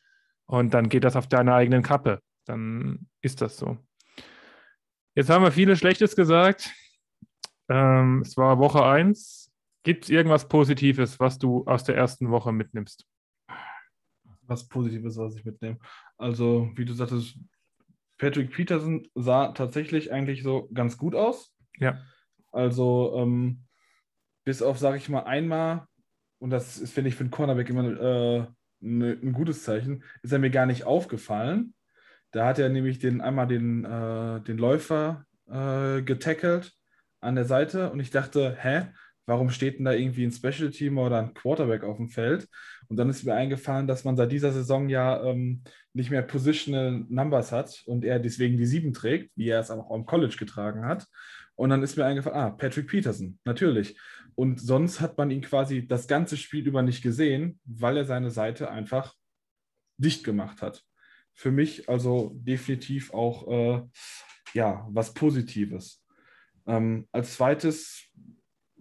Und 0.46 0.74
dann 0.74 0.90
geht 0.90 1.04
das 1.04 1.16
auf 1.16 1.28
deiner 1.28 1.56
eigenen 1.56 1.84
Kappe. 1.84 2.20
Dann 2.46 3.08
ist 3.22 3.42
das 3.42 3.58
so. 3.58 3.78
Jetzt 5.16 5.30
haben 5.30 5.44
wir 5.44 5.52
vieles 5.52 5.80
Schlechtes 5.80 6.16
gesagt. 6.16 6.74
Ähm, 7.70 8.22
es 8.22 8.36
war 8.36 8.60
Woche 8.60 8.84
1. 8.86 9.52
Gibt 9.84 10.06
es 10.06 10.10
irgendwas 10.10 10.48
Positives, 10.48 11.20
was 11.20 11.38
du 11.38 11.66
aus 11.66 11.84
der 11.84 11.96
ersten 11.96 12.30
Woche 12.30 12.52
mitnimmst? 12.52 13.06
Was 14.42 14.68
Positives, 14.68 15.18
was 15.18 15.36
ich 15.36 15.46
mitnehme. 15.46 15.78
Also, 16.18 16.72
wie 16.76 16.86
du 16.86 16.94
sagtest, 16.94 17.38
Patrick 18.18 18.52
Peterson 18.52 19.08
sah 19.16 19.52
tatsächlich 19.52 20.12
eigentlich 20.12 20.44
so 20.44 20.70
ganz 20.74 20.98
gut 20.98 21.16
aus. 21.16 21.56
Ja. 21.78 22.02
Also, 22.52 23.16
ähm, 23.18 23.66
bis 24.46 24.62
auf, 24.62 24.78
sage 24.78 24.98
ich 24.98 25.10
mal, 25.10 25.24
einmal 25.24 25.88
und 26.44 26.50
das 26.50 26.78
ist, 26.78 26.94
finde 26.94 27.08
ich, 27.08 27.16
für 27.16 27.22
einen 27.22 27.32
Cornerback 27.32 27.70
immer 27.70 27.86
äh, 27.86 28.46
ne, 28.82 29.18
ein 29.24 29.32
gutes 29.32 29.64
Zeichen, 29.64 30.04
ist 30.24 30.34
er 30.34 30.40
mir 30.40 30.50
gar 30.50 30.66
nicht 30.66 30.84
aufgefallen. 30.84 31.74
Da 32.32 32.46
hat 32.46 32.60
er 32.60 32.68
nämlich 32.68 33.00
den, 33.00 33.22
einmal 33.22 33.48
den, 33.48 33.86
äh, 33.86 34.42
den 34.42 34.58
Läufer 34.58 35.26
äh, 35.50 36.02
getackelt 36.02 36.74
an 37.22 37.36
der 37.36 37.46
Seite 37.46 37.92
und 37.92 38.02
ich 38.02 38.10
dachte, 38.10 38.58
hä, 38.60 38.88
warum 39.26 39.52
steht 39.52 39.78
denn 39.78 39.86
da 39.86 39.94
irgendwie 39.94 40.26
ein 40.26 40.34
Special 40.34 40.70
Team 40.70 40.98
oder 40.98 41.20
ein 41.20 41.34
Quarterback 41.34 41.86
auf 41.86 41.96
dem 41.96 42.10
Feld? 42.10 42.50
Und 42.90 42.98
dann 42.98 43.10
ist 43.10 43.24
mir 43.24 43.36
eingefallen, 43.36 43.88
dass 43.88 44.04
man 44.04 44.18
seit 44.18 44.34
dieser 44.34 44.52
Saison 44.52 44.90
ja 44.90 45.24
ähm, 45.24 45.64
nicht 45.94 46.12
mehr 46.12 46.24
Positional 46.24 47.06
Numbers 47.08 47.54
hat 47.54 47.84
und 47.86 48.04
er 48.04 48.20
deswegen 48.20 48.58
die 48.58 48.66
sieben 48.66 48.92
trägt, 48.92 49.32
wie 49.38 49.48
er 49.48 49.62
es 49.62 49.72
auch 49.72 49.96
im 49.96 50.06
College 50.06 50.36
getragen 50.38 50.86
hat. 50.86 51.08
Und 51.56 51.70
dann 51.70 51.84
ist 51.84 51.96
mir 51.96 52.06
eingefallen, 52.06 52.38
ah, 52.38 52.50
Patrick 52.50 52.88
Peterson, 52.88 53.40
natürlich. 53.46 53.96
Und 54.36 54.60
sonst 54.60 55.00
hat 55.00 55.18
man 55.18 55.32
ihn 55.32 55.42
quasi 55.42 55.88
das 55.88 56.08
ganze 56.08 56.38
Spiel 56.38 56.68
über 56.68 56.82
nicht 56.82 57.02
gesehen, 57.02 57.60
weil 57.66 57.98
er 57.98 58.06
seine 58.06 58.32
Seite 58.32 58.70
einfach 58.70 59.16
dicht 59.98 60.24
gemacht 60.24 60.62
hat. 60.62 60.84
Für 61.34 61.52
mich 61.52 61.90
also 61.90 62.32
definitiv 62.36 63.14
auch 63.14 63.48
äh, 63.48 63.84
ja, 64.54 64.88
was 64.90 65.14
Positives. 65.14 66.04
Ähm, 66.66 67.08
als 67.12 67.34
zweites 67.34 68.10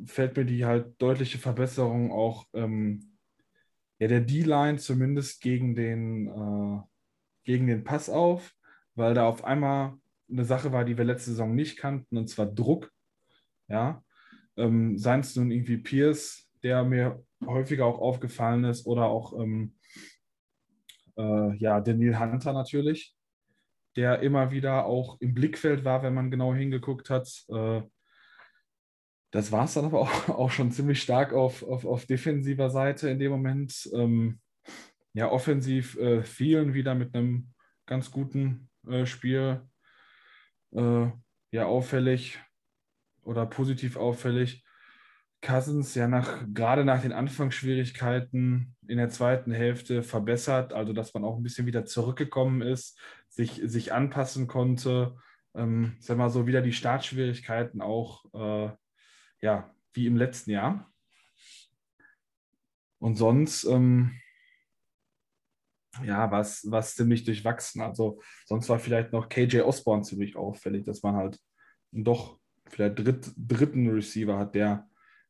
fällt 0.06 0.37
mir 0.37 0.44
die 0.44 0.64
halt 0.64 1.00
deutliche 1.00 1.38
Verbesserung 1.38 2.12
auch 2.12 2.47
ähm, 2.54 3.18
ja, 3.99 4.09
der 4.09 4.21
D-Line 4.21 4.78
zumindest 4.78 5.40
gegen 5.40 5.75
den, 5.75 6.26
äh, 6.26 6.82
gegen 7.44 7.66
den 7.66 7.85
Pass 7.85 8.11
auf, 8.11 8.54
weil 8.94 9.14
da 9.14 9.26
auf 9.26 9.44
einmal 9.44 9.94
eine 10.30 10.44
Sache 10.44 10.73
war, 10.73 10.85
die 10.85 10.97
wir 10.97 11.04
letzte 11.04 11.30
Saison 11.30 11.54
nicht 11.54 11.78
kannten, 11.78 12.16
und 12.16 12.28
zwar 12.28 12.47
Druck. 12.47 12.90
Ja, 13.68 14.02
ähm, 14.56 14.99
seien 14.99 15.21
es 15.21 15.37
nun 15.37 15.50
irgendwie 15.50 15.78
Pierce, 15.78 16.49
der 16.62 16.85
mir 16.85 17.25
häufiger 17.44 17.87
auch 17.87 17.99
aufgefallen 17.99 18.64
ist, 18.64 18.87
oder 18.87 19.06
auch 19.06 19.38
ähm, 19.38 19.75
äh, 21.16 21.56
ja, 21.56 21.80
Daniel 21.80 22.18
Hunter 22.18 22.52
natürlich, 22.52 23.14
der 23.97 24.21
immer 24.21 24.50
wieder 24.50 24.87
auch 24.87 25.21
im 25.21 25.35
Blickfeld 25.35 25.85
war, 25.85 26.02
wenn 26.02 26.14
man 26.14 26.30
genau 26.30 26.54
hingeguckt 26.54 27.11
hat. 27.11 27.28
Äh, 27.49 27.82
das 29.32 29.50
war 29.50 29.64
es 29.64 29.75
dann 29.75 29.87
aber 29.87 30.00
auch, 30.00 30.28
auch, 30.28 30.50
schon 30.50 30.71
ziemlich 30.73 31.02
stark 31.02 31.32
auf, 31.32 31.62
auf, 31.62 31.85
auf 31.85 32.06
defensiver 32.06 32.71
Seite 32.71 33.09
in 33.09 33.18
dem 33.18 33.32
Moment. 33.32 33.90
Ähm, 33.94 34.40
ja, 35.14 35.30
offensiv 35.30 35.99
äh, 35.99 36.23
vielen 36.23 36.75
wieder 36.75 36.94
mit 36.94 37.14
einem 37.14 37.52
ganz 37.87 38.11
guten 38.11 38.71
äh, 38.88 39.04
Spiel. 39.04 39.62
Äh, 40.75 41.11
ja, 41.50 41.66
auffällig 41.66 42.38
oder 43.23 43.47
positiv 43.47 43.97
auffällig. 43.97 44.64
Cousins 45.43 45.95
ja 45.97 46.07
nach, 46.07 46.45
gerade 46.55 46.85
nach 46.85 47.02
den 47.02 47.12
Anfangsschwierigkeiten 47.12 48.76
in 48.87 48.97
der 48.97 49.09
zweiten 49.09 49.52
Hälfte 49.52 50.02
verbessert, 50.05 50.73
also 50.73 50.93
dass 50.93 51.14
man 51.14 51.25
auch 51.25 51.37
ein 51.37 51.43
bisschen 51.43 51.67
wieder 51.67 51.85
zurückgekommen 51.85 52.62
ist, 52.62 52.99
sich, 53.29 53.61
sich 53.64 53.93
anpassen 53.93 54.47
konnte, 54.47 55.17
ähm, 55.55 55.97
sag 55.99 56.17
mal 56.17 56.31
so 56.31 56.47
wieder 56.47 56.62
die 56.62 56.73
Startschwierigkeiten 56.73 57.81
auch, 57.81 58.25
äh, 58.35 58.71
ja, 59.41 59.75
wie 59.93 60.07
im 60.07 60.17
letzten 60.17 60.52
Jahr. 60.52 60.91
Und 62.99 63.17
sonst, 63.17 63.64
ähm, 63.64 64.17
ja, 66.05 66.31
was 66.31 66.71
was 66.71 66.95
ziemlich 66.95 67.25
durchwachsen. 67.25 67.83
Also 67.83 68.23
sonst 68.47 68.69
war 68.69 68.79
vielleicht 68.79 69.12
noch 69.12 69.29
KJ 69.29 69.61
Osborne 69.61 70.02
ziemlich 70.05 70.37
auffällig, 70.37 70.85
dass 70.85 71.02
man 71.02 71.17
halt 71.17 71.38
doch 71.91 72.38
vielleicht 72.73 72.99
dritt, 72.99 73.33
dritten 73.37 73.88
Receiver 73.88 74.38
hat, 74.38 74.55
der 74.55 74.88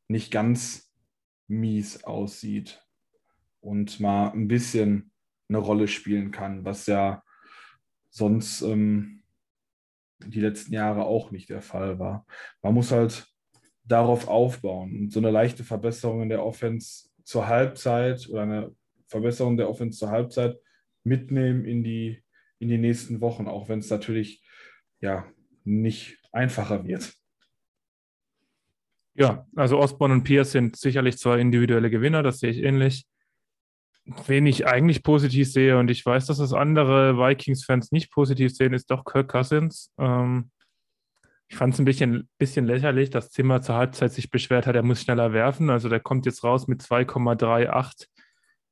nicht 0.08 0.30
ganz 0.30 0.92
mies 1.48 2.04
aussieht 2.04 2.86
und 3.60 4.00
mal 4.00 4.30
ein 4.30 4.48
bisschen 4.48 5.10
eine 5.48 5.58
Rolle 5.58 5.88
spielen 5.88 6.30
kann, 6.30 6.64
was 6.64 6.86
ja 6.86 7.22
sonst 8.10 8.62
ähm, 8.62 9.22
die 10.24 10.40
letzten 10.40 10.72
Jahre 10.72 11.04
auch 11.04 11.30
nicht 11.30 11.50
der 11.50 11.62
Fall 11.62 11.98
war. 11.98 12.26
Man 12.62 12.74
muss 12.74 12.92
halt 12.92 13.26
darauf 13.84 14.28
aufbauen 14.28 14.96
und 14.96 15.12
so 15.12 15.18
eine 15.18 15.30
leichte 15.30 15.64
Verbesserung 15.64 16.22
in 16.22 16.28
der 16.28 16.44
Offense 16.44 17.08
zur 17.24 17.48
Halbzeit 17.48 18.28
oder 18.28 18.42
eine 18.42 18.76
Verbesserung 19.08 19.56
der 19.56 19.68
Offense 19.68 19.98
zur 19.98 20.10
Halbzeit 20.10 20.58
mitnehmen 21.02 21.64
in 21.64 21.82
die, 21.82 22.22
in 22.58 22.68
die 22.68 22.78
nächsten 22.78 23.20
Wochen, 23.20 23.48
auch 23.48 23.68
wenn 23.68 23.80
es 23.80 23.90
natürlich 23.90 24.42
ja 25.00 25.26
nicht 25.64 26.18
einfacher 26.30 26.86
wird. 26.86 27.12
Ja, 29.14 29.46
also 29.56 29.78
Osborne 29.78 30.14
und 30.14 30.24
Pierce 30.24 30.52
sind 30.52 30.76
sicherlich 30.76 31.18
zwei 31.18 31.38
individuelle 31.38 31.90
Gewinner, 31.90 32.22
das 32.22 32.38
sehe 32.38 32.50
ich 32.50 32.62
ähnlich. 32.62 33.04
Wen 34.26 34.46
ich 34.46 34.66
eigentlich 34.66 35.02
positiv 35.02 35.52
sehe, 35.52 35.78
und 35.78 35.90
ich 35.90 36.04
weiß, 36.04 36.26
dass 36.26 36.38
das 36.38 36.52
andere 36.52 37.16
Vikings-Fans 37.16 37.92
nicht 37.92 38.10
positiv 38.10 38.54
sehen, 38.54 38.72
ist 38.72 38.90
doch 38.90 39.04
Kirk 39.04 39.28
Cousins. 39.28 39.92
Ähm, 39.98 40.50
ich 41.52 41.56
fand 41.56 41.74
es 41.74 41.80
ein 41.80 41.84
bisschen, 41.84 42.28
bisschen 42.38 42.64
lächerlich, 42.66 43.10
dass 43.10 43.30
Zimmer 43.30 43.60
zur 43.60 43.74
Halbzeit 43.74 44.10
sich 44.10 44.30
beschwert 44.30 44.66
hat, 44.66 44.74
er 44.74 44.82
muss 44.82 45.02
schneller 45.02 45.34
werfen. 45.34 45.68
Also 45.68 45.90
der 45.90 46.00
kommt 46.00 46.24
jetzt 46.24 46.42
raus 46.42 46.66
mit 46.66 46.80
2,38 46.80 48.06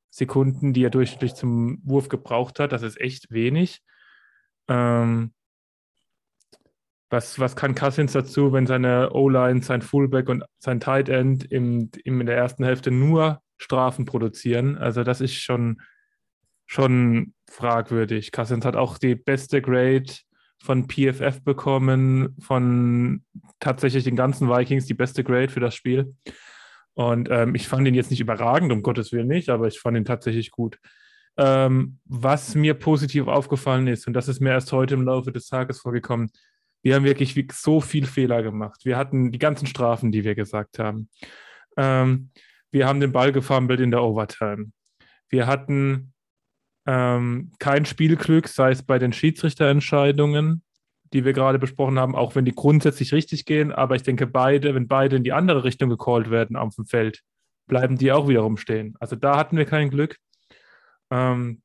Sekunden, 0.08 0.72
die 0.72 0.82
er 0.82 0.90
durchschnittlich 0.90 1.34
zum 1.34 1.80
Wurf 1.84 2.08
gebraucht 2.08 2.58
hat. 2.58 2.72
Das 2.72 2.82
ist 2.82 2.98
echt 2.98 3.30
wenig. 3.30 3.82
Ähm, 4.66 5.34
was, 7.10 7.38
was 7.40 7.56
kann 7.56 7.74
Cousins 7.74 8.12
dazu, 8.12 8.52
wenn 8.52 8.66
seine 8.66 9.12
O-Line, 9.12 9.62
sein 9.62 9.82
Fullback 9.82 10.28
und 10.28 10.44
sein 10.58 10.80
Tight 10.80 11.08
End 11.08 11.44
im, 11.44 11.90
im, 12.04 12.20
in 12.20 12.26
der 12.26 12.36
ersten 12.36 12.64
Hälfte 12.64 12.92
nur 12.92 13.42
Strafen 13.58 14.04
produzieren? 14.04 14.78
Also 14.78 15.02
das 15.02 15.20
ist 15.20 15.34
schon, 15.34 15.82
schon 16.66 17.34
fragwürdig. 17.50 18.30
Cousins 18.30 18.64
hat 18.64 18.76
auch 18.76 18.96
die 18.96 19.16
beste 19.16 19.60
Grade 19.60 20.12
von 20.62 20.88
PFF 20.88 21.42
bekommen, 21.42 22.36
von 22.40 23.24
tatsächlich 23.58 24.04
den 24.04 24.16
ganzen 24.16 24.48
Vikings 24.48 24.86
die 24.86 24.94
beste 24.94 25.24
Grade 25.24 25.48
für 25.48 25.60
das 25.60 25.74
Spiel. 25.74 26.14
Und 26.94 27.28
ähm, 27.30 27.54
ich 27.54 27.66
fand 27.66 27.88
ihn 27.88 27.94
jetzt 27.94 28.10
nicht 28.10 28.20
überragend, 28.20 28.70
um 28.72 28.82
Gottes 28.82 29.10
Willen 29.10 29.28
nicht, 29.28 29.48
aber 29.48 29.66
ich 29.66 29.80
fand 29.80 29.96
ihn 29.96 30.04
tatsächlich 30.04 30.50
gut. 30.50 30.78
Ähm, 31.36 31.98
was 32.04 32.54
mir 32.54 32.74
positiv 32.74 33.26
aufgefallen 33.26 33.86
ist, 33.86 34.06
und 34.06 34.12
das 34.12 34.28
ist 34.28 34.40
mir 34.40 34.50
erst 34.50 34.70
heute 34.72 34.94
im 34.94 35.04
Laufe 35.04 35.32
des 35.32 35.48
Tages 35.48 35.80
vorgekommen, 35.80 36.30
Wir 36.82 36.94
haben 36.94 37.04
wirklich 37.04 37.36
so 37.52 37.80
viel 37.80 38.06
Fehler 38.06 38.42
gemacht. 38.42 38.84
Wir 38.84 38.96
hatten 38.96 39.32
die 39.32 39.38
ganzen 39.38 39.66
Strafen, 39.66 40.12
die 40.12 40.24
wir 40.24 40.34
gesagt 40.34 40.78
haben. 40.78 41.08
Ähm, 41.76 42.30
wir 42.70 42.86
haben 42.86 43.00
den 43.00 43.12
Ball 43.12 43.32
gefummelt 43.32 43.80
in 43.80 43.90
der 43.90 44.02
Overtime. 44.02 44.72
Wir 45.28 45.46
hatten 45.46 46.12
ähm, 46.86 47.52
kein 47.58 47.84
Spielglück, 47.84 48.48
sei 48.48 48.70
es 48.70 48.82
bei 48.82 48.98
den 48.98 49.12
Schiedsrichterentscheidungen, 49.12 50.62
die 51.12 51.24
wir 51.24 51.32
gerade 51.32 51.58
besprochen 51.58 51.98
haben, 51.98 52.14
auch 52.14 52.34
wenn 52.34 52.44
die 52.44 52.54
grundsätzlich 52.54 53.12
richtig 53.12 53.44
gehen. 53.44 53.72
Aber 53.72 53.96
ich 53.96 54.02
denke, 54.02 54.26
beide, 54.26 54.74
wenn 54.74 54.88
beide 54.88 55.16
in 55.16 55.24
die 55.24 55.32
andere 55.32 55.64
Richtung 55.64 55.90
gecallt 55.90 56.30
werden 56.30 56.56
auf 56.56 56.74
dem 56.76 56.86
Feld, 56.86 57.20
bleiben 57.66 57.98
die 57.98 58.12
auch 58.12 58.28
wiederum 58.28 58.56
stehen. 58.56 58.94
Also 59.00 59.16
da 59.16 59.36
hatten 59.36 59.56
wir 59.56 59.64
kein 59.64 59.90
Glück. 59.90 60.16
Ähm, 61.10 61.62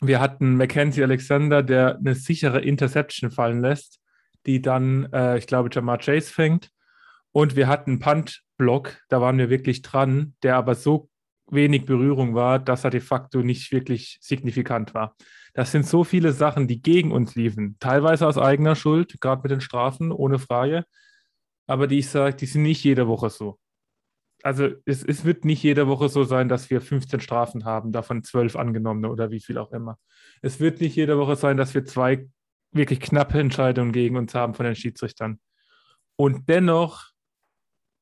wir 0.00 0.20
hatten 0.20 0.56
Mackenzie 0.56 1.02
Alexander, 1.02 1.62
der 1.62 1.98
eine 1.98 2.14
sichere 2.14 2.60
Interception 2.60 3.30
fallen 3.30 3.60
lässt, 3.60 3.99
die 4.46 4.62
dann, 4.62 5.12
äh, 5.12 5.38
ich 5.38 5.46
glaube, 5.46 5.70
Jamar 5.72 5.98
Chase 5.98 6.32
fängt. 6.32 6.70
Und 7.32 7.56
wir 7.56 7.68
hatten 7.68 7.92
einen 7.92 8.00
Punt-Block, 8.00 8.98
da 9.08 9.20
waren 9.20 9.38
wir 9.38 9.50
wirklich 9.50 9.82
dran, 9.82 10.34
der 10.42 10.56
aber 10.56 10.74
so 10.74 11.08
wenig 11.50 11.84
Berührung 11.84 12.34
war, 12.34 12.58
dass 12.58 12.84
er 12.84 12.90
de 12.90 13.00
facto 13.00 13.42
nicht 13.42 13.72
wirklich 13.72 14.18
signifikant 14.20 14.94
war. 14.94 15.16
Das 15.54 15.72
sind 15.72 15.86
so 15.86 16.04
viele 16.04 16.32
Sachen, 16.32 16.68
die 16.68 16.80
gegen 16.80 17.12
uns 17.12 17.34
liefen, 17.34 17.76
teilweise 17.80 18.26
aus 18.26 18.38
eigener 18.38 18.76
Schuld, 18.76 19.20
gerade 19.20 19.42
mit 19.42 19.50
den 19.50 19.60
Strafen, 19.60 20.12
ohne 20.12 20.38
Frage, 20.38 20.84
aber 21.66 21.86
die 21.86 21.98
ich 21.98 22.08
sage, 22.08 22.36
die 22.36 22.46
sind 22.46 22.62
nicht 22.62 22.84
jede 22.84 23.08
Woche 23.08 23.30
so. 23.30 23.58
Also 24.42 24.68
es, 24.86 25.04
es 25.04 25.24
wird 25.24 25.44
nicht 25.44 25.62
jede 25.62 25.86
Woche 25.86 26.08
so 26.08 26.24
sein, 26.24 26.48
dass 26.48 26.70
wir 26.70 26.80
15 26.80 27.20
Strafen 27.20 27.64
haben, 27.64 27.92
davon 27.92 28.22
12 28.22 28.56
angenommene 28.56 29.10
oder 29.10 29.30
wie 29.30 29.40
viel 29.40 29.58
auch 29.58 29.72
immer. 29.72 29.98
Es 30.40 30.60
wird 30.60 30.80
nicht 30.80 30.96
jede 30.96 31.18
Woche 31.18 31.36
sein, 31.36 31.56
dass 31.56 31.74
wir 31.74 31.84
zwei 31.84 32.26
wirklich 32.72 33.00
knappe 33.00 33.38
Entscheidungen 33.38 33.92
gegen 33.92 34.16
uns 34.16 34.34
haben 34.34 34.54
von 34.54 34.66
den 34.66 34.76
Schiedsrichtern. 34.76 35.40
Und 36.16 36.48
dennoch 36.48 37.10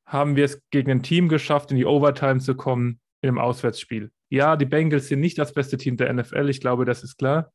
haben 0.06 0.37
wir 0.37 0.44
es 0.44 0.62
gegen 0.70 0.90
ein 0.90 1.02
Team 1.02 1.28
geschafft, 1.28 1.70
in 1.70 1.76
die 1.76 1.87
Overtime 1.87 2.40
zu 2.40 2.54
kommen 2.54 3.00
in 3.20 3.28
einem 3.28 3.38
Auswärtsspiel. 3.38 4.10
Ja, 4.30 4.56
die 4.56 4.66
Bengals 4.66 5.08
sind 5.08 5.20
nicht 5.20 5.38
das 5.38 5.52
beste 5.52 5.76
Team 5.76 5.96
der 5.96 6.12
NFL, 6.12 6.48
ich 6.48 6.60
glaube, 6.60 6.84
das 6.84 7.02
ist 7.02 7.16
klar. 7.16 7.52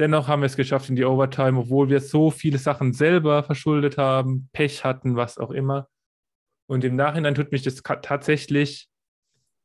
Dennoch 0.00 0.26
haben 0.26 0.42
wir 0.42 0.46
es 0.46 0.56
geschafft 0.56 0.88
in 0.88 0.96
die 0.96 1.04
Overtime, 1.04 1.58
obwohl 1.58 1.88
wir 1.88 2.00
so 2.00 2.30
viele 2.30 2.58
Sachen 2.58 2.92
selber 2.92 3.42
verschuldet 3.42 3.98
haben, 3.98 4.48
Pech 4.52 4.84
hatten, 4.84 5.16
was 5.16 5.38
auch 5.38 5.50
immer. 5.50 5.88
Und 6.66 6.84
im 6.84 6.96
Nachhinein 6.96 7.34
tut 7.34 7.52
mich 7.52 7.62
das 7.62 7.82
tatsächlich 7.82 8.88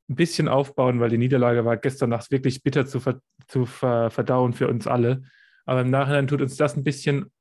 ein 0.10 0.16
bisschen 0.16 0.48
aufbauen, 0.48 1.00
weil 1.00 1.10
die 1.10 1.18
Niederlage 1.18 1.66
war 1.66 1.78
gestern 1.78 2.10
Nacht 2.10 2.32
wirklich 2.32 2.64
bitter 2.64 2.86
zu, 2.86 3.00
ver 3.00 3.22
zu 3.48 3.66
ver 3.66 4.10
verdauen 4.10 4.54
für 4.54 4.68
uns 4.68 4.88
alle. 4.88 5.24
Aber 5.68 5.82
im 5.82 5.90
Nachhinein 5.90 6.28
tut 6.28 6.42
uns 6.42 6.56
das 6.56 6.78
ein 6.78 6.84
bisschen, 6.84 7.32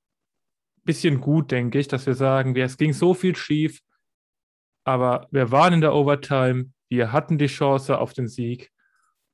bisschen 0.85 1.21
gut, 1.21 1.53
denke 1.53 1.79
ich, 1.79 1.87
dass 1.87 2.07
wir 2.07 2.15
sagen, 2.15 2.57
es 2.57 2.77
ging 2.77 2.93
so 2.93 3.15
viel 3.15 3.37
schief, 3.37 3.81
aber 4.85 5.29
wir 5.31 5.53
waren 5.53 5.75
in 5.75 5.81
der 5.81 5.95
Overtime, 5.95 6.73
wir 6.89 7.13
hatten 7.13 7.39
die 7.39 7.47
Chance 7.47 7.99
auf 7.99 8.13
den 8.13 8.27
Sieg. 8.29 8.73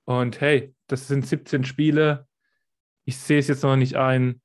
Und 0.05 0.41
hey, 0.41 0.75
das 0.89 1.09
sind 1.09 1.27
17 1.27 1.65
Spiele. 1.65 2.29
Ich 3.05 3.17
sehe 3.17 3.39
es 3.39 3.49
jetzt 3.49 3.63
noch 3.63 3.77
nicht 3.77 3.97
ein, 3.97 4.43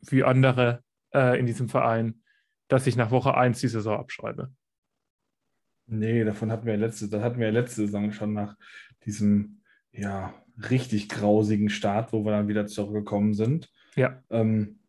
wie 0.00 0.22
andere 0.22 0.84
äh, 1.12 1.38
in 1.38 1.46
diesem 1.46 1.68
Verein, 1.68 2.22
dass 2.68 2.86
ich 2.86 2.96
nach 2.96 3.10
Woche 3.10 3.36
1 3.36 3.60
die 3.60 3.68
Saison 3.68 3.98
abschreibe. 3.98 4.54
Nee, 5.86 6.22
davon 6.22 6.52
hatten 6.52 6.66
wir 6.66 6.76
letzte, 6.76 7.08
das 7.08 7.22
hatten 7.22 7.40
wir 7.40 7.50
letzte 7.50 7.82
Saison 7.82 8.12
schon 8.12 8.32
nach 8.32 8.56
diesem 9.04 9.62
ja, 9.90 10.34
richtig 10.70 11.08
grausigen 11.08 11.68
Start, 11.70 12.12
wo 12.12 12.24
wir 12.24 12.32
dann 12.32 12.48
wieder 12.48 12.66
zurückgekommen 12.66 13.34
sind. 13.34 13.70
Ja. 13.96 14.22
Ähm, 14.30 14.80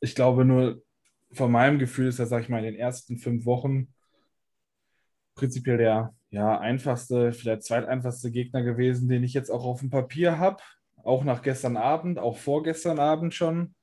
ich 0.00 0.14
glaube 0.14 0.44
nur, 0.44 0.82
von 1.32 1.50
meinem 1.50 1.78
Gefühl 1.78 2.08
ist 2.08 2.18
das, 2.18 2.28
sag 2.28 2.42
ich 2.42 2.48
mal, 2.48 2.58
in 2.58 2.72
den 2.72 2.76
ersten 2.76 3.18
fünf 3.18 3.46
Wochen 3.46 3.88
prinzipiell 5.34 5.78
der 5.78 6.14
ja, 6.30 6.58
einfachste, 6.58 7.32
vielleicht 7.32 7.62
zweiteinfachste 7.62 8.30
Gegner 8.30 8.62
gewesen, 8.62 9.08
den 9.08 9.22
ich 9.22 9.34
jetzt 9.34 9.50
auch 9.50 9.64
auf 9.64 9.80
dem 9.80 9.90
Papier 9.90 10.38
habe. 10.38 10.62
Auch 11.02 11.24
nach 11.24 11.42
gestern 11.42 11.76
Abend, 11.76 12.18
auch 12.18 12.36
vorgestern 12.36 12.98
Abend 12.98 13.34
schon. 13.34 13.74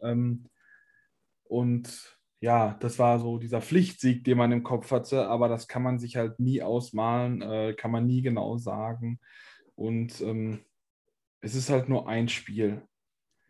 Ähm, 0.00 0.46
und 1.44 2.18
ja, 2.40 2.76
das 2.80 2.98
war 2.98 3.18
so 3.18 3.38
dieser 3.38 3.62
Pflichtsieg, 3.62 4.22
den 4.24 4.38
man 4.38 4.52
im 4.52 4.62
Kopf 4.62 4.90
hatte, 4.90 5.26
aber 5.28 5.48
das 5.48 5.66
kann 5.66 5.82
man 5.82 5.98
sich 5.98 6.16
halt 6.16 6.38
nie 6.38 6.62
ausmalen, 6.62 7.42
äh, 7.42 7.74
kann 7.74 7.90
man 7.90 8.06
nie 8.06 8.22
genau 8.22 8.58
sagen. 8.58 9.18
Und 9.76 10.20
ähm, 10.20 10.60
es 11.40 11.54
ist 11.54 11.70
halt 11.70 11.88
nur 11.88 12.08
ein 12.08 12.28
Spiel. 12.28 12.82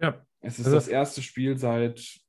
Ja. 0.01 0.25
Es 0.41 0.59
ist 0.59 0.67
also, 0.67 0.77
das 0.77 0.89
erste 0.89 1.23
Spiel 1.23 1.57
seit 1.57 2.21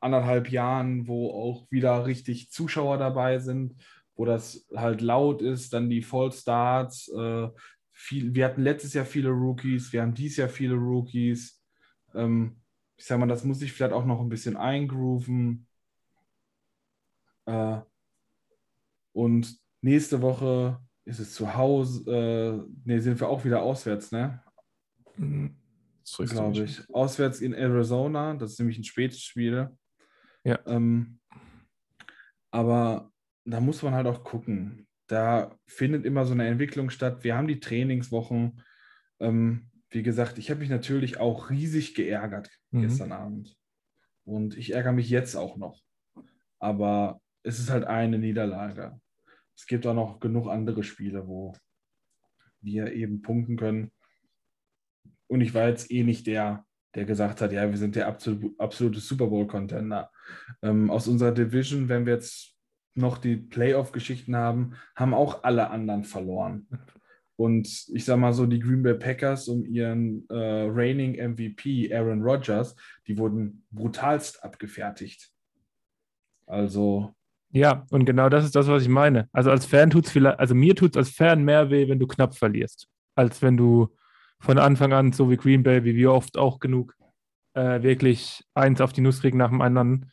anderthalb 0.00 0.50
Jahren, 0.50 1.06
wo 1.06 1.30
auch 1.30 1.66
wieder 1.70 2.06
richtig 2.06 2.50
Zuschauer 2.50 2.98
dabei 2.98 3.38
sind, 3.38 3.74
wo 4.14 4.24
das 4.24 4.66
halt 4.74 5.00
laut 5.00 5.42
ist, 5.42 5.72
dann 5.72 5.90
die 5.90 6.02
False 6.02 6.40
Starts. 6.40 7.08
Äh, 7.08 7.48
viel, 7.92 8.34
wir 8.34 8.44
hatten 8.44 8.62
letztes 8.62 8.94
Jahr 8.94 9.04
viele 9.04 9.30
Rookies, 9.30 9.92
wir 9.92 10.02
haben 10.02 10.14
dieses 10.14 10.38
Jahr 10.38 10.48
viele 10.48 10.74
Rookies. 10.74 11.62
Ähm, 12.14 12.60
ich 12.96 13.04
sag 13.04 13.18
mal, 13.18 13.26
das 13.26 13.44
muss 13.44 13.62
ich 13.62 13.72
vielleicht 13.72 13.92
auch 13.92 14.04
noch 14.04 14.20
ein 14.20 14.28
bisschen 14.28 14.56
eingrooven. 14.56 15.66
Äh, 17.46 17.80
und 19.12 19.58
nächste 19.80 20.22
Woche 20.22 20.80
ist 21.08 21.20
es 21.20 21.34
zu 21.34 21.54
Hause, 21.54 22.10
äh, 22.10 22.88
ne, 22.88 23.00
sind 23.00 23.18
wir 23.18 23.28
auch 23.28 23.44
wieder 23.44 23.62
auswärts, 23.62 24.12
ne? 24.12 24.42
Mhm. 25.16 25.56
Glaube 26.16 26.64
ich. 26.64 26.82
Auswärts 26.92 27.40
in 27.40 27.52
Arizona, 27.52 28.34
das 28.34 28.52
ist 28.52 28.58
nämlich 28.58 28.78
ein 28.78 28.84
spätes 28.84 29.22
Spiel. 29.22 29.68
Ja. 30.44 30.58
Ähm, 30.66 31.18
aber 32.50 33.10
da 33.44 33.60
muss 33.60 33.82
man 33.82 33.94
halt 33.94 34.06
auch 34.06 34.24
gucken. 34.24 34.86
Da 35.06 35.56
findet 35.66 36.04
immer 36.04 36.24
so 36.24 36.32
eine 36.32 36.46
Entwicklung 36.46 36.90
statt. 36.90 37.24
Wir 37.24 37.36
haben 37.36 37.48
die 37.48 37.60
Trainingswochen. 37.60 38.62
Ähm, 39.20 39.70
wie 39.90 40.02
gesagt, 40.02 40.38
ich 40.38 40.50
habe 40.50 40.60
mich 40.60 40.70
natürlich 40.70 41.18
auch 41.18 41.50
riesig 41.50 41.94
geärgert 41.94 42.50
mhm. 42.70 42.82
gestern 42.82 43.12
Abend. 43.12 43.56
Und 44.24 44.56
ich 44.56 44.72
ärgere 44.74 44.92
mich 44.92 45.08
jetzt 45.08 45.34
auch 45.34 45.56
noch. 45.56 45.80
Aber 46.58 47.20
es 47.42 47.58
ist 47.58 47.70
halt 47.70 47.84
eine 47.84 48.18
Niederlage. 48.18 49.00
Es 49.58 49.66
gibt 49.66 49.86
auch 49.88 49.94
noch 49.94 50.20
genug 50.20 50.48
andere 50.48 50.84
Spiele, 50.84 51.26
wo 51.26 51.52
wir 52.60 52.92
eben 52.92 53.22
punkten 53.22 53.56
können. 53.56 53.90
Und 55.26 55.40
ich 55.40 55.52
war 55.52 55.68
jetzt 55.68 55.90
eh 55.90 56.04
nicht 56.04 56.28
der, 56.28 56.64
der 56.94 57.04
gesagt 57.04 57.40
hat, 57.40 57.52
ja, 57.52 57.68
wir 57.68 57.76
sind 57.76 57.96
der 57.96 58.06
absolute, 58.06 59.00
Super 59.00 59.26
Bowl-Contender. 59.26 60.12
Ähm, 60.62 60.90
aus 60.90 61.08
unserer 61.08 61.32
Division, 61.32 61.88
wenn 61.88 62.06
wir 62.06 62.14
jetzt 62.14 62.54
noch 62.94 63.18
die 63.18 63.36
Playoff-Geschichten 63.36 64.36
haben, 64.36 64.74
haben 64.94 65.12
auch 65.12 65.42
alle 65.42 65.70
anderen 65.70 66.04
verloren. 66.04 66.68
Und 67.34 67.88
ich 67.92 68.04
sage 68.04 68.20
mal 68.20 68.32
so, 68.32 68.46
die 68.46 68.60
Green 68.60 68.84
Bay 68.84 68.94
Packers 68.94 69.48
um 69.48 69.64
ihren 69.64 70.24
äh, 70.30 70.66
reigning 70.68 71.14
MVP 71.14 71.92
Aaron 71.92 72.22
Rodgers, 72.22 72.76
die 73.08 73.18
wurden 73.18 73.66
brutalst 73.72 74.42
abgefertigt. 74.44 75.32
Also. 76.46 77.12
Ja, 77.50 77.86
und 77.90 78.04
genau 78.04 78.28
das 78.28 78.44
ist 78.44 78.54
das, 78.54 78.68
was 78.68 78.82
ich 78.82 78.88
meine. 78.88 79.28
Also 79.32 79.50
als 79.50 79.64
Fan 79.64 79.90
tut 79.90 80.06
es 80.06 80.12
vielleicht, 80.12 80.38
also 80.38 80.54
mir 80.54 80.74
tut 80.74 80.90
es 80.90 80.96
als 80.96 81.10
Fan 81.10 81.44
mehr 81.44 81.70
weh, 81.70 81.88
wenn 81.88 81.98
du 81.98 82.06
knapp 82.06 82.36
verlierst, 82.36 82.88
als 83.14 83.40
wenn 83.40 83.56
du 83.56 83.88
von 84.40 84.58
Anfang 84.58 84.92
an, 84.92 85.12
so 85.12 85.30
wie 85.30 85.36
Green 85.36 85.62
Bay, 85.62 85.84
wie 85.84 85.96
wir 85.96 86.12
oft 86.12 86.36
auch 86.36 86.60
genug, 86.60 86.94
äh, 87.54 87.82
wirklich 87.82 88.44
eins 88.54 88.80
auf 88.80 88.92
die 88.92 89.00
Nuss 89.00 89.20
kriegen 89.20 89.38
nach 89.38 89.50
dem 89.50 89.62
anderen. 89.62 90.12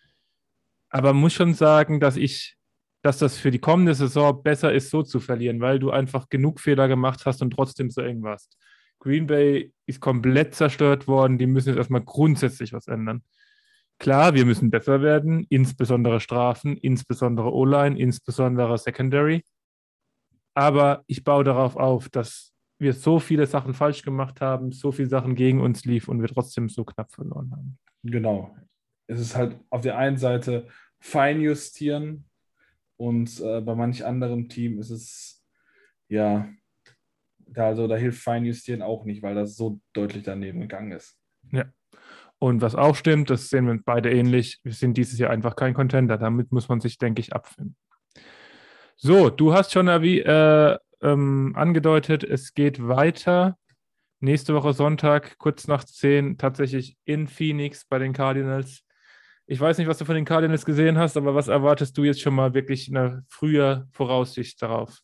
Aber 0.89 1.13
muss 1.13 1.33
schon 1.33 1.53
sagen, 1.53 1.99
dass 1.99 2.15
ich, 2.15 2.55
dass 3.01 3.17
das 3.19 3.37
für 3.37 3.51
die 3.51 3.59
kommende 3.59 3.93
Saison 3.93 4.41
besser 4.41 4.73
ist, 4.73 4.89
so 4.89 5.03
zu 5.03 5.19
verlieren, 5.19 5.59
weil 5.59 5.77
du 5.77 5.91
einfach 5.91 6.29
genug 6.29 6.61
Fehler 6.61 6.87
gemacht 6.87 7.25
hast 7.25 7.41
und 7.41 7.51
trotzdem 7.51 7.89
so 7.89 8.01
eng 8.01 8.23
warst. 8.23 8.57
Green 8.99 9.27
Bay 9.27 9.73
ist 9.85 9.99
komplett 9.99 10.55
zerstört 10.55 11.07
worden, 11.07 11.37
die 11.37 11.47
müssen 11.47 11.69
jetzt 11.69 11.77
erstmal 11.77 12.01
grundsätzlich 12.01 12.73
was 12.73 12.87
ändern. 12.87 13.23
Klar, 13.97 14.33
wir 14.33 14.45
müssen 14.45 14.69
besser 14.69 15.01
werden, 15.01 15.45
insbesondere 15.49 16.19
Strafen, 16.19 16.77
insbesondere 16.77 17.53
O-Line, 17.53 17.97
insbesondere 17.97 18.77
Secondary. 18.77 19.43
Aber 20.53 21.03
ich 21.07 21.23
baue 21.23 21.43
darauf 21.43 21.75
auf, 21.75 22.09
dass 22.09 22.53
wir 22.77 22.93
so 22.93 23.19
viele 23.19 23.47
Sachen 23.47 23.73
falsch 23.73 24.01
gemacht 24.01 24.41
haben, 24.41 24.71
so 24.71 24.91
viele 24.91 25.07
Sachen 25.07 25.35
gegen 25.35 25.61
uns 25.61 25.85
lief 25.85 26.07
und 26.07 26.21
wir 26.21 26.27
trotzdem 26.27 26.67
so 26.67 26.83
knapp 26.83 27.11
verloren 27.11 27.51
haben. 27.51 27.77
Genau. 28.03 28.55
Es 29.07 29.19
ist 29.19 29.35
halt 29.35 29.59
auf 29.69 29.81
der 29.81 29.97
einen 29.97 30.17
Seite 30.17 30.67
fein 30.99 31.39
justieren 31.39 32.25
und 32.97 33.39
äh, 33.39 33.61
bei 33.61 33.75
manch 33.75 34.05
anderem 34.05 34.49
Team 34.49 34.79
ist 34.79 34.89
es 34.89 35.45
ja, 36.09 36.49
da, 37.39 37.67
also 37.67 37.87
da 37.87 37.95
hilft 37.95 38.21
fein 38.21 38.45
justieren 38.45 38.81
auch 38.81 39.05
nicht, 39.05 39.21
weil 39.23 39.35
das 39.35 39.55
so 39.55 39.79
deutlich 39.93 40.23
daneben 40.23 40.61
gegangen 40.61 40.91
ist. 40.91 41.17
Ja. 41.51 41.65
Und 42.39 42.61
was 42.61 42.75
auch 42.75 42.95
stimmt, 42.95 43.29
das 43.29 43.49
sehen 43.49 43.67
wir 43.67 43.79
beide 43.83 44.11
ähnlich, 44.11 44.59
wir 44.63 44.73
sind 44.73 44.97
dieses 44.97 45.17
Jahr 45.17 45.31
einfach 45.31 45.55
kein 45.55 45.73
Contender. 45.73 46.17
Damit 46.17 46.51
muss 46.51 46.67
man 46.67 46.81
sich, 46.81 46.97
denke 46.97 47.21
ich, 47.21 47.33
abfinden. 47.33 47.75
So, 48.97 49.29
du 49.29 49.53
hast 49.53 49.71
schon 49.71 49.87
äh, 49.87 50.77
ähm, 51.01 51.53
angedeutet, 51.55 52.23
es 52.23 52.53
geht 52.53 52.85
weiter 52.85 53.57
nächste 54.19 54.53
Woche 54.53 54.73
Sonntag, 54.73 55.37
kurz 55.37 55.67
nach 55.67 55.83
10, 55.83 56.37
tatsächlich 56.37 56.97
in 57.05 57.27
Phoenix 57.27 57.85
bei 57.85 57.99
den 57.99 58.13
Cardinals. 58.13 58.83
Ich 59.47 59.59
weiß 59.59 59.77
nicht, 59.77 59.87
was 59.87 59.99
du 59.99 60.05
von 60.05 60.15
den 60.15 60.25
Cardinals 60.25 60.65
gesehen 60.65 60.97
hast, 60.97 61.17
aber 61.17 61.35
was 61.35 61.47
erwartest 61.47 61.97
du 61.97 62.03
jetzt 62.03 62.21
schon 62.21 62.33
mal 62.33 62.53
wirklich 62.53 62.89
eine 62.89 63.23
frühe 63.29 63.87
Voraussicht 63.91 64.61
darauf? 64.61 64.99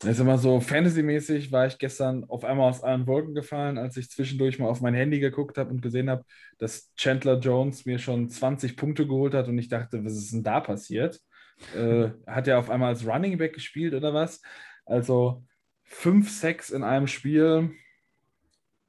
Das 0.00 0.12
ist 0.12 0.20
immer 0.20 0.38
so, 0.38 0.60
Fantasy-mäßig 0.60 1.52
war 1.52 1.66
ich 1.66 1.76
gestern 1.76 2.24
auf 2.24 2.42
einmal 2.42 2.70
aus 2.70 2.82
allen 2.82 3.06
Wolken 3.06 3.34
gefallen, 3.34 3.76
als 3.76 3.98
ich 3.98 4.10
zwischendurch 4.10 4.58
mal 4.58 4.68
auf 4.68 4.80
mein 4.80 4.94
Handy 4.94 5.20
geguckt 5.20 5.58
habe 5.58 5.68
und 5.68 5.82
gesehen 5.82 6.08
habe, 6.08 6.24
dass 6.58 6.90
Chandler 6.96 7.38
Jones 7.38 7.84
mir 7.84 7.98
schon 7.98 8.30
20 8.30 8.78
Punkte 8.78 9.06
geholt 9.06 9.34
hat 9.34 9.48
und 9.48 9.58
ich 9.58 9.68
dachte, 9.68 10.02
was 10.02 10.14
ist 10.14 10.32
denn 10.32 10.42
da 10.42 10.60
passiert? 10.60 11.20
Äh, 11.76 12.08
hat 12.26 12.48
er 12.48 12.58
auf 12.58 12.70
einmal 12.70 12.88
als 12.88 13.06
Running 13.06 13.36
Back 13.36 13.52
gespielt 13.52 13.92
oder 13.92 14.14
was? 14.14 14.40
Also 14.86 15.44
5 15.84 16.30
Sacks 16.30 16.70
in 16.70 16.82
einem 16.82 17.06
Spiel. 17.06 17.70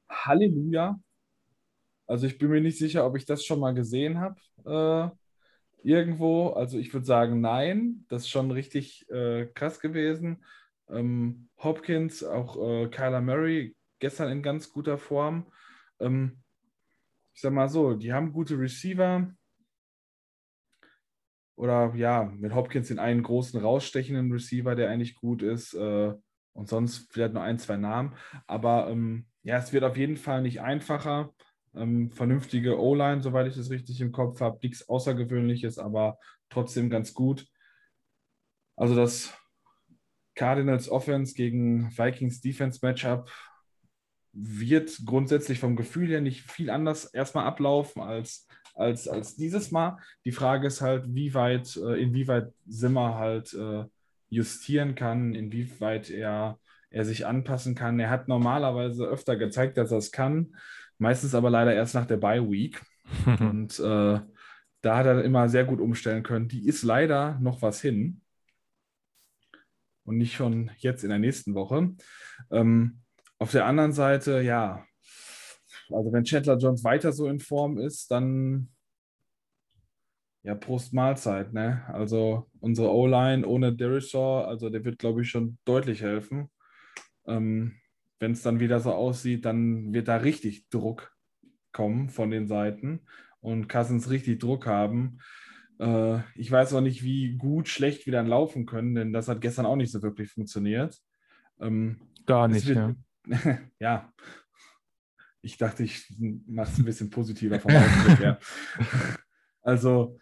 Halleluja. 0.08 0.98
Also 2.06 2.26
ich 2.26 2.38
bin 2.38 2.48
mir 2.48 2.62
nicht 2.62 2.78
sicher, 2.78 3.06
ob 3.06 3.18
ich 3.18 3.26
das 3.26 3.44
schon 3.44 3.60
mal 3.60 3.74
gesehen 3.74 4.18
habe 4.18 4.40
äh, 5.84 5.86
irgendwo. 5.86 6.48
Also 6.50 6.78
ich 6.78 6.90
würde 6.94 7.04
sagen, 7.06 7.42
nein. 7.42 8.06
Das 8.08 8.22
ist 8.22 8.30
schon 8.30 8.50
richtig 8.50 9.06
äh, 9.10 9.46
krass 9.54 9.78
gewesen. 9.78 10.42
Ähm, 10.92 11.48
Hopkins, 11.58 12.22
auch 12.22 12.56
äh, 12.56 12.88
Kyler 12.88 13.20
Murray 13.20 13.74
gestern 13.98 14.30
in 14.30 14.42
ganz 14.42 14.70
guter 14.70 14.98
Form. 14.98 15.50
Ähm, 16.00 16.42
ich 17.34 17.40
sag 17.40 17.52
mal 17.52 17.68
so, 17.68 17.94
die 17.94 18.12
haben 18.12 18.32
gute 18.32 18.58
Receiver. 18.58 19.32
Oder 21.56 21.94
ja, 21.94 22.24
mit 22.24 22.54
Hopkins 22.54 22.88
den 22.88 22.98
einen 22.98 23.22
großen 23.22 23.60
rausstechenden 23.60 24.32
Receiver, 24.32 24.74
der 24.74 24.90
eigentlich 24.90 25.14
gut 25.14 25.42
ist. 25.42 25.74
Äh, 25.74 26.14
und 26.54 26.68
sonst 26.68 27.10
vielleicht 27.12 27.34
nur 27.34 27.42
ein, 27.42 27.58
zwei 27.58 27.76
Namen. 27.76 28.14
Aber 28.46 28.88
ähm, 28.90 29.26
ja, 29.42 29.58
es 29.58 29.72
wird 29.72 29.84
auf 29.84 29.96
jeden 29.96 30.16
Fall 30.16 30.42
nicht 30.42 30.60
einfacher. 30.60 31.32
Ähm, 31.74 32.10
vernünftige 32.10 32.78
O-Line, 32.78 33.22
soweit 33.22 33.46
ich 33.46 33.56
das 33.56 33.70
richtig 33.70 34.00
im 34.00 34.12
Kopf 34.12 34.40
habe. 34.40 34.58
Nichts 34.62 34.88
Außergewöhnliches, 34.88 35.78
aber 35.78 36.18
trotzdem 36.50 36.90
ganz 36.90 37.14
gut. 37.14 37.46
Also 38.76 38.94
das 38.94 39.32
Cardinals 40.34 40.88
Offense 40.88 41.34
gegen 41.34 41.90
Vikings 41.96 42.40
Defense 42.40 42.80
Matchup 42.82 43.30
wird 44.32 45.00
grundsätzlich 45.04 45.58
vom 45.58 45.76
Gefühl 45.76 46.08
her 46.08 46.20
nicht 46.20 46.50
viel 46.50 46.70
anders 46.70 47.04
erstmal 47.04 47.44
ablaufen 47.44 48.00
als, 48.00 48.46
als, 48.74 49.06
als 49.06 49.36
dieses 49.36 49.70
Mal. 49.70 49.98
Die 50.24 50.32
Frage 50.32 50.66
ist 50.66 50.80
halt, 50.80 51.14
wie 51.14 51.34
weit, 51.34 51.76
äh, 51.76 52.00
inwieweit 52.00 52.52
Simmer 52.66 53.16
halt 53.16 53.52
äh, 53.52 53.84
justieren 54.30 54.94
kann, 54.94 55.34
inwieweit 55.34 56.08
er, 56.08 56.58
er 56.88 57.04
sich 57.04 57.26
anpassen 57.26 57.74
kann. 57.74 58.00
Er 58.00 58.08
hat 58.08 58.28
normalerweise 58.28 59.04
öfter 59.04 59.36
gezeigt, 59.36 59.76
dass 59.76 59.92
er 59.92 59.98
es 59.98 60.12
kann, 60.12 60.56
meistens 60.96 61.34
aber 61.34 61.50
leider 61.50 61.74
erst 61.74 61.94
nach 61.94 62.06
der 62.06 62.16
Bye 62.16 62.50
Week. 62.50 62.80
Und 63.26 63.78
äh, 63.80 64.20
da 64.80 64.96
hat 64.96 65.06
er 65.06 65.22
immer 65.22 65.50
sehr 65.50 65.64
gut 65.64 65.80
umstellen 65.80 66.22
können. 66.22 66.48
Die 66.48 66.66
ist 66.66 66.82
leider 66.82 67.38
noch 67.40 67.60
was 67.60 67.82
hin 67.82 68.21
und 70.04 70.18
nicht 70.18 70.34
schon 70.34 70.70
jetzt 70.78 71.04
in 71.04 71.10
der 71.10 71.18
nächsten 71.18 71.54
Woche. 71.54 71.90
Ähm, 72.50 73.00
auf 73.38 73.50
der 73.50 73.66
anderen 73.66 73.92
Seite, 73.92 74.40
ja, 74.40 74.84
also 75.90 76.12
wenn 76.12 76.24
Chandler 76.24 76.58
Jones 76.58 76.84
weiter 76.84 77.12
so 77.12 77.26
in 77.28 77.40
Form 77.40 77.78
ist, 77.78 78.10
dann 78.10 78.68
ja, 80.44 80.54
Prost 80.54 80.92
Mahlzeit, 80.92 81.52
ne? 81.52 81.84
Also 81.88 82.50
unsere 82.60 82.92
O-Line 82.92 83.46
ohne 83.46 83.74
Derishaw, 83.74 84.44
also 84.44 84.70
der 84.70 84.84
wird, 84.84 84.98
glaube 84.98 85.22
ich, 85.22 85.30
schon 85.30 85.58
deutlich 85.64 86.02
helfen. 86.02 86.50
Ähm, 87.26 87.76
wenn 88.18 88.32
es 88.32 88.42
dann 88.42 88.60
wieder 88.60 88.80
so 88.80 88.92
aussieht, 88.92 89.44
dann 89.44 89.92
wird 89.92 90.08
da 90.08 90.16
richtig 90.16 90.68
Druck 90.68 91.12
kommen 91.72 92.10
von 92.10 92.30
den 92.30 92.46
Seiten 92.46 93.06
und 93.40 93.68
Cousins 93.68 94.10
richtig 94.10 94.40
Druck 94.40 94.66
haben. 94.66 95.18
Äh, 95.82 96.20
ich 96.36 96.50
weiß 96.50 96.74
auch 96.74 96.80
nicht, 96.80 97.02
wie 97.02 97.36
gut, 97.36 97.68
schlecht 97.68 98.06
wir 98.06 98.12
dann 98.12 98.28
laufen 98.28 98.66
können, 98.66 98.94
denn 98.94 99.12
das 99.12 99.28
hat 99.28 99.40
gestern 99.40 99.66
auch 99.66 99.76
nicht 99.76 99.90
so 99.90 100.00
wirklich 100.00 100.30
funktioniert. 100.30 100.96
Ähm, 101.60 102.00
Gar 102.24 102.48
nicht, 102.48 102.66
wird, 102.66 102.96
ja. 103.26 103.58
ja. 103.80 104.12
Ich 105.40 105.56
dachte, 105.56 105.82
ich 105.82 106.14
mache 106.46 106.70
es 106.70 106.78
ein 106.78 106.84
bisschen 106.84 107.10
positiver 107.10 107.58
vom 107.58 107.74
Ausblick 107.74 108.18
her. 108.20 108.38
Also, 109.64 110.18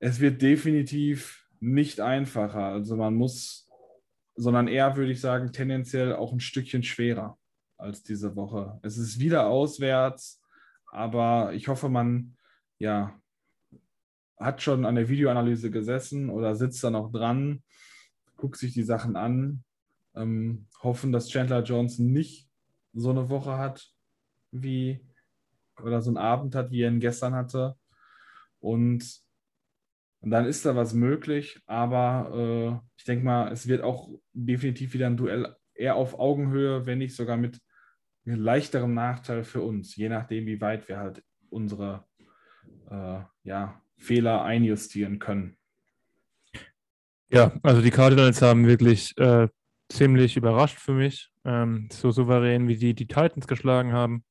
es 0.00 0.20
wird 0.20 0.42
definitiv 0.42 1.48
nicht 1.60 1.98
einfacher. 1.98 2.64
Also, 2.64 2.94
man 2.94 3.14
muss, 3.14 3.70
sondern 4.34 4.68
eher, 4.68 4.96
würde 4.96 5.12
ich 5.12 5.20
sagen, 5.22 5.50
tendenziell 5.50 6.14
auch 6.14 6.30
ein 6.30 6.40
Stückchen 6.40 6.82
schwerer 6.82 7.38
als 7.78 8.02
diese 8.02 8.36
Woche. 8.36 8.78
Es 8.82 8.98
ist 8.98 9.18
wieder 9.18 9.46
auswärts, 9.46 10.42
aber 10.90 11.54
ich 11.54 11.68
hoffe, 11.68 11.88
man 11.88 12.36
ja, 12.78 13.19
hat 14.40 14.62
schon 14.62 14.86
an 14.86 14.94
der 14.94 15.08
Videoanalyse 15.08 15.70
gesessen 15.70 16.30
oder 16.30 16.56
sitzt 16.56 16.82
da 16.82 16.90
noch 16.90 17.12
dran, 17.12 17.62
guckt 18.36 18.56
sich 18.56 18.72
die 18.72 18.82
Sachen 18.82 19.14
an, 19.14 19.62
ähm, 20.14 20.66
hoffen, 20.82 21.12
dass 21.12 21.28
Chandler 21.28 21.62
Johnson 21.62 22.10
nicht 22.10 22.48
so 22.94 23.10
eine 23.10 23.28
Woche 23.28 23.58
hat 23.58 23.92
wie 24.50 25.00
oder 25.80 26.00
so 26.00 26.10
einen 26.10 26.16
Abend 26.16 26.54
hat, 26.54 26.70
wie 26.70 26.82
er 26.82 26.90
ihn 26.90 27.00
gestern 27.00 27.34
hatte. 27.34 27.76
Und, 28.58 29.20
und 30.20 30.30
dann 30.30 30.46
ist 30.46 30.66
da 30.66 30.74
was 30.74 30.94
möglich, 30.94 31.60
aber 31.66 32.32
äh, 32.34 32.88
ich 32.96 33.04
denke 33.04 33.24
mal, 33.24 33.52
es 33.52 33.68
wird 33.68 33.82
auch 33.82 34.10
definitiv 34.32 34.92
wieder 34.94 35.06
ein 35.06 35.16
Duell 35.16 35.54
eher 35.74 35.96
auf 35.96 36.18
Augenhöhe, 36.18 36.84
wenn 36.86 36.98
nicht 36.98 37.14
sogar 37.14 37.36
mit 37.36 37.60
leichterem 38.24 38.94
Nachteil 38.94 39.44
für 39.44 39.62
uns, 39.62 39.96
je 39.96 40.08
nachdem, 40.08 40.46
wie 40.46 40.60
weit 40.60 40.88
wir 40.88 40.98
halt 40.98 41.22
unsere 41.48 42.04
äh, 42.90 43.20
ja, 43.44 43.80
Fehler 44.00 44.42
einjustieren 44.42 45.18
können. 45.18 45.56
Ja, 47.32 47.52
also 47.62 47.80
die 47.80 47.90
Cardinals 47.90 48.42
haben 48.42 48.66
wirklich 48.66 49.16
äh, 49.18 49.46
ziemlich 49.88 50.36
überrascht 50.36 50.78
für 50.78 50.92
mich. 50.92 51.30
Ähm, 51.44 51.88
so 51.92 52.10
souverän, 52.10 52.66
wie 52.66 52.76
die 52.76 52.94
die 52.94 53.06
Titans 53.06 53.46
geschlagen 53.46 53.92
haben. 53.92 54.24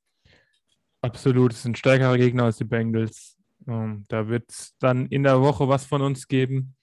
Absolut, 1.01 1.53
es 1.53 1.63
sind 1.63 1.77
stärkere 1.77 2.17
Gegner 2.17 2.43
als 2.45 2.58
die 2.58 2.65
Bengals. 2.65 3.38
Ähm, 3.67 4.05
da 4.10 4.27
wird 4.27 4.49
es 4.49 4.75
dann 4.79 5.05
in 5.08 5.23
der 5.23 5.39
Woche 5.41 5.67
was 5.69 5.86
von 5.86 6.01
uns 6.01 6.27
geben. 6.27 6.75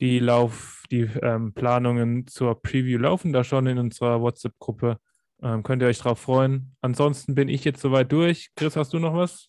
Die 0.00 0.18
Lauf, 0.18 0.82
die 0.90 1.08
ähm, 1.22 1.54
Planungen 1.54 2.26
zur 2.26 2.60
Preview 2.60 2.98
laufen 2.98 3.32
da 3.32 3.44
schon 3.44 3.66
in 3.68 3.78
unserer 3.78 4.20
WhatsApp-Gruppe. 4.20 4.98
Ähm, 5.42 5.62
könnt 5.62 5.82
ihr 5.82 5.88
euch 5.88 5.98
drauf 5.98 6.18
freuen. 6.18 6.74
Ansonsten 6.80 7.34
bin 7.34 7.48
ich 7.48 7.64
jetzt 7.64 7.80
soweit 7.80 8.10
durch. 8.10 8.50
Chris, 8.56 8.74
hast 8.74 8.92
du 8.92 8.98
noch 8.98 9.14
was? 9.14 9.48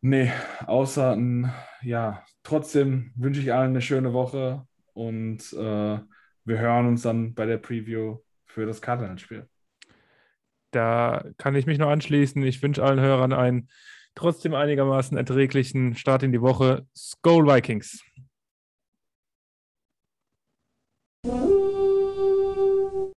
Nee, 0.00 0.32
außer 0.66 1.16
ein, 1.16 1.52
ja, 1.82 2.24
trotzdem 2.44 3.12
wünsche 3.16 3.40
ich 3.40 3.52
allen 3.52 3.70
eine 3.70 3.82
schöne 3.82 4.12
Woche 4.12 4.66
und 4.92 5.52
äh, 5.52 5.98
wir 6.44 6.58
hören 6.58 6.86
uns 6.86 7.02
dann 7.02 7.34
bei 7.34 7.46
der 7.46 7.58
Preview 7.58 8.18
für 8.46 8.64
das 8.64 8.80
Cardinals-Spiel. 8.80 9.48
Da 10.70 11.24
kann 11.36 11.56
ich 11.56 11.66
mich 11.66 11.78
nur 11.78 11.90
anschließen. 11.90 12.42
Ich 12.42 12.62
wünsche 12.62 12.82
allen 12.82 13.00
Hörern 13.00 13.32
einen 13.32 13.68
trotzdem 14.14 14.54
einigermaßen 14.54 15.16
erträglichen 15.16 15.96
Start 15.96 16.22
in 16.22 16.32
die 16.32 16.42
Woche. 16.42 16.86
Skull 16.96 17.46
Vikings! 17.46 18.02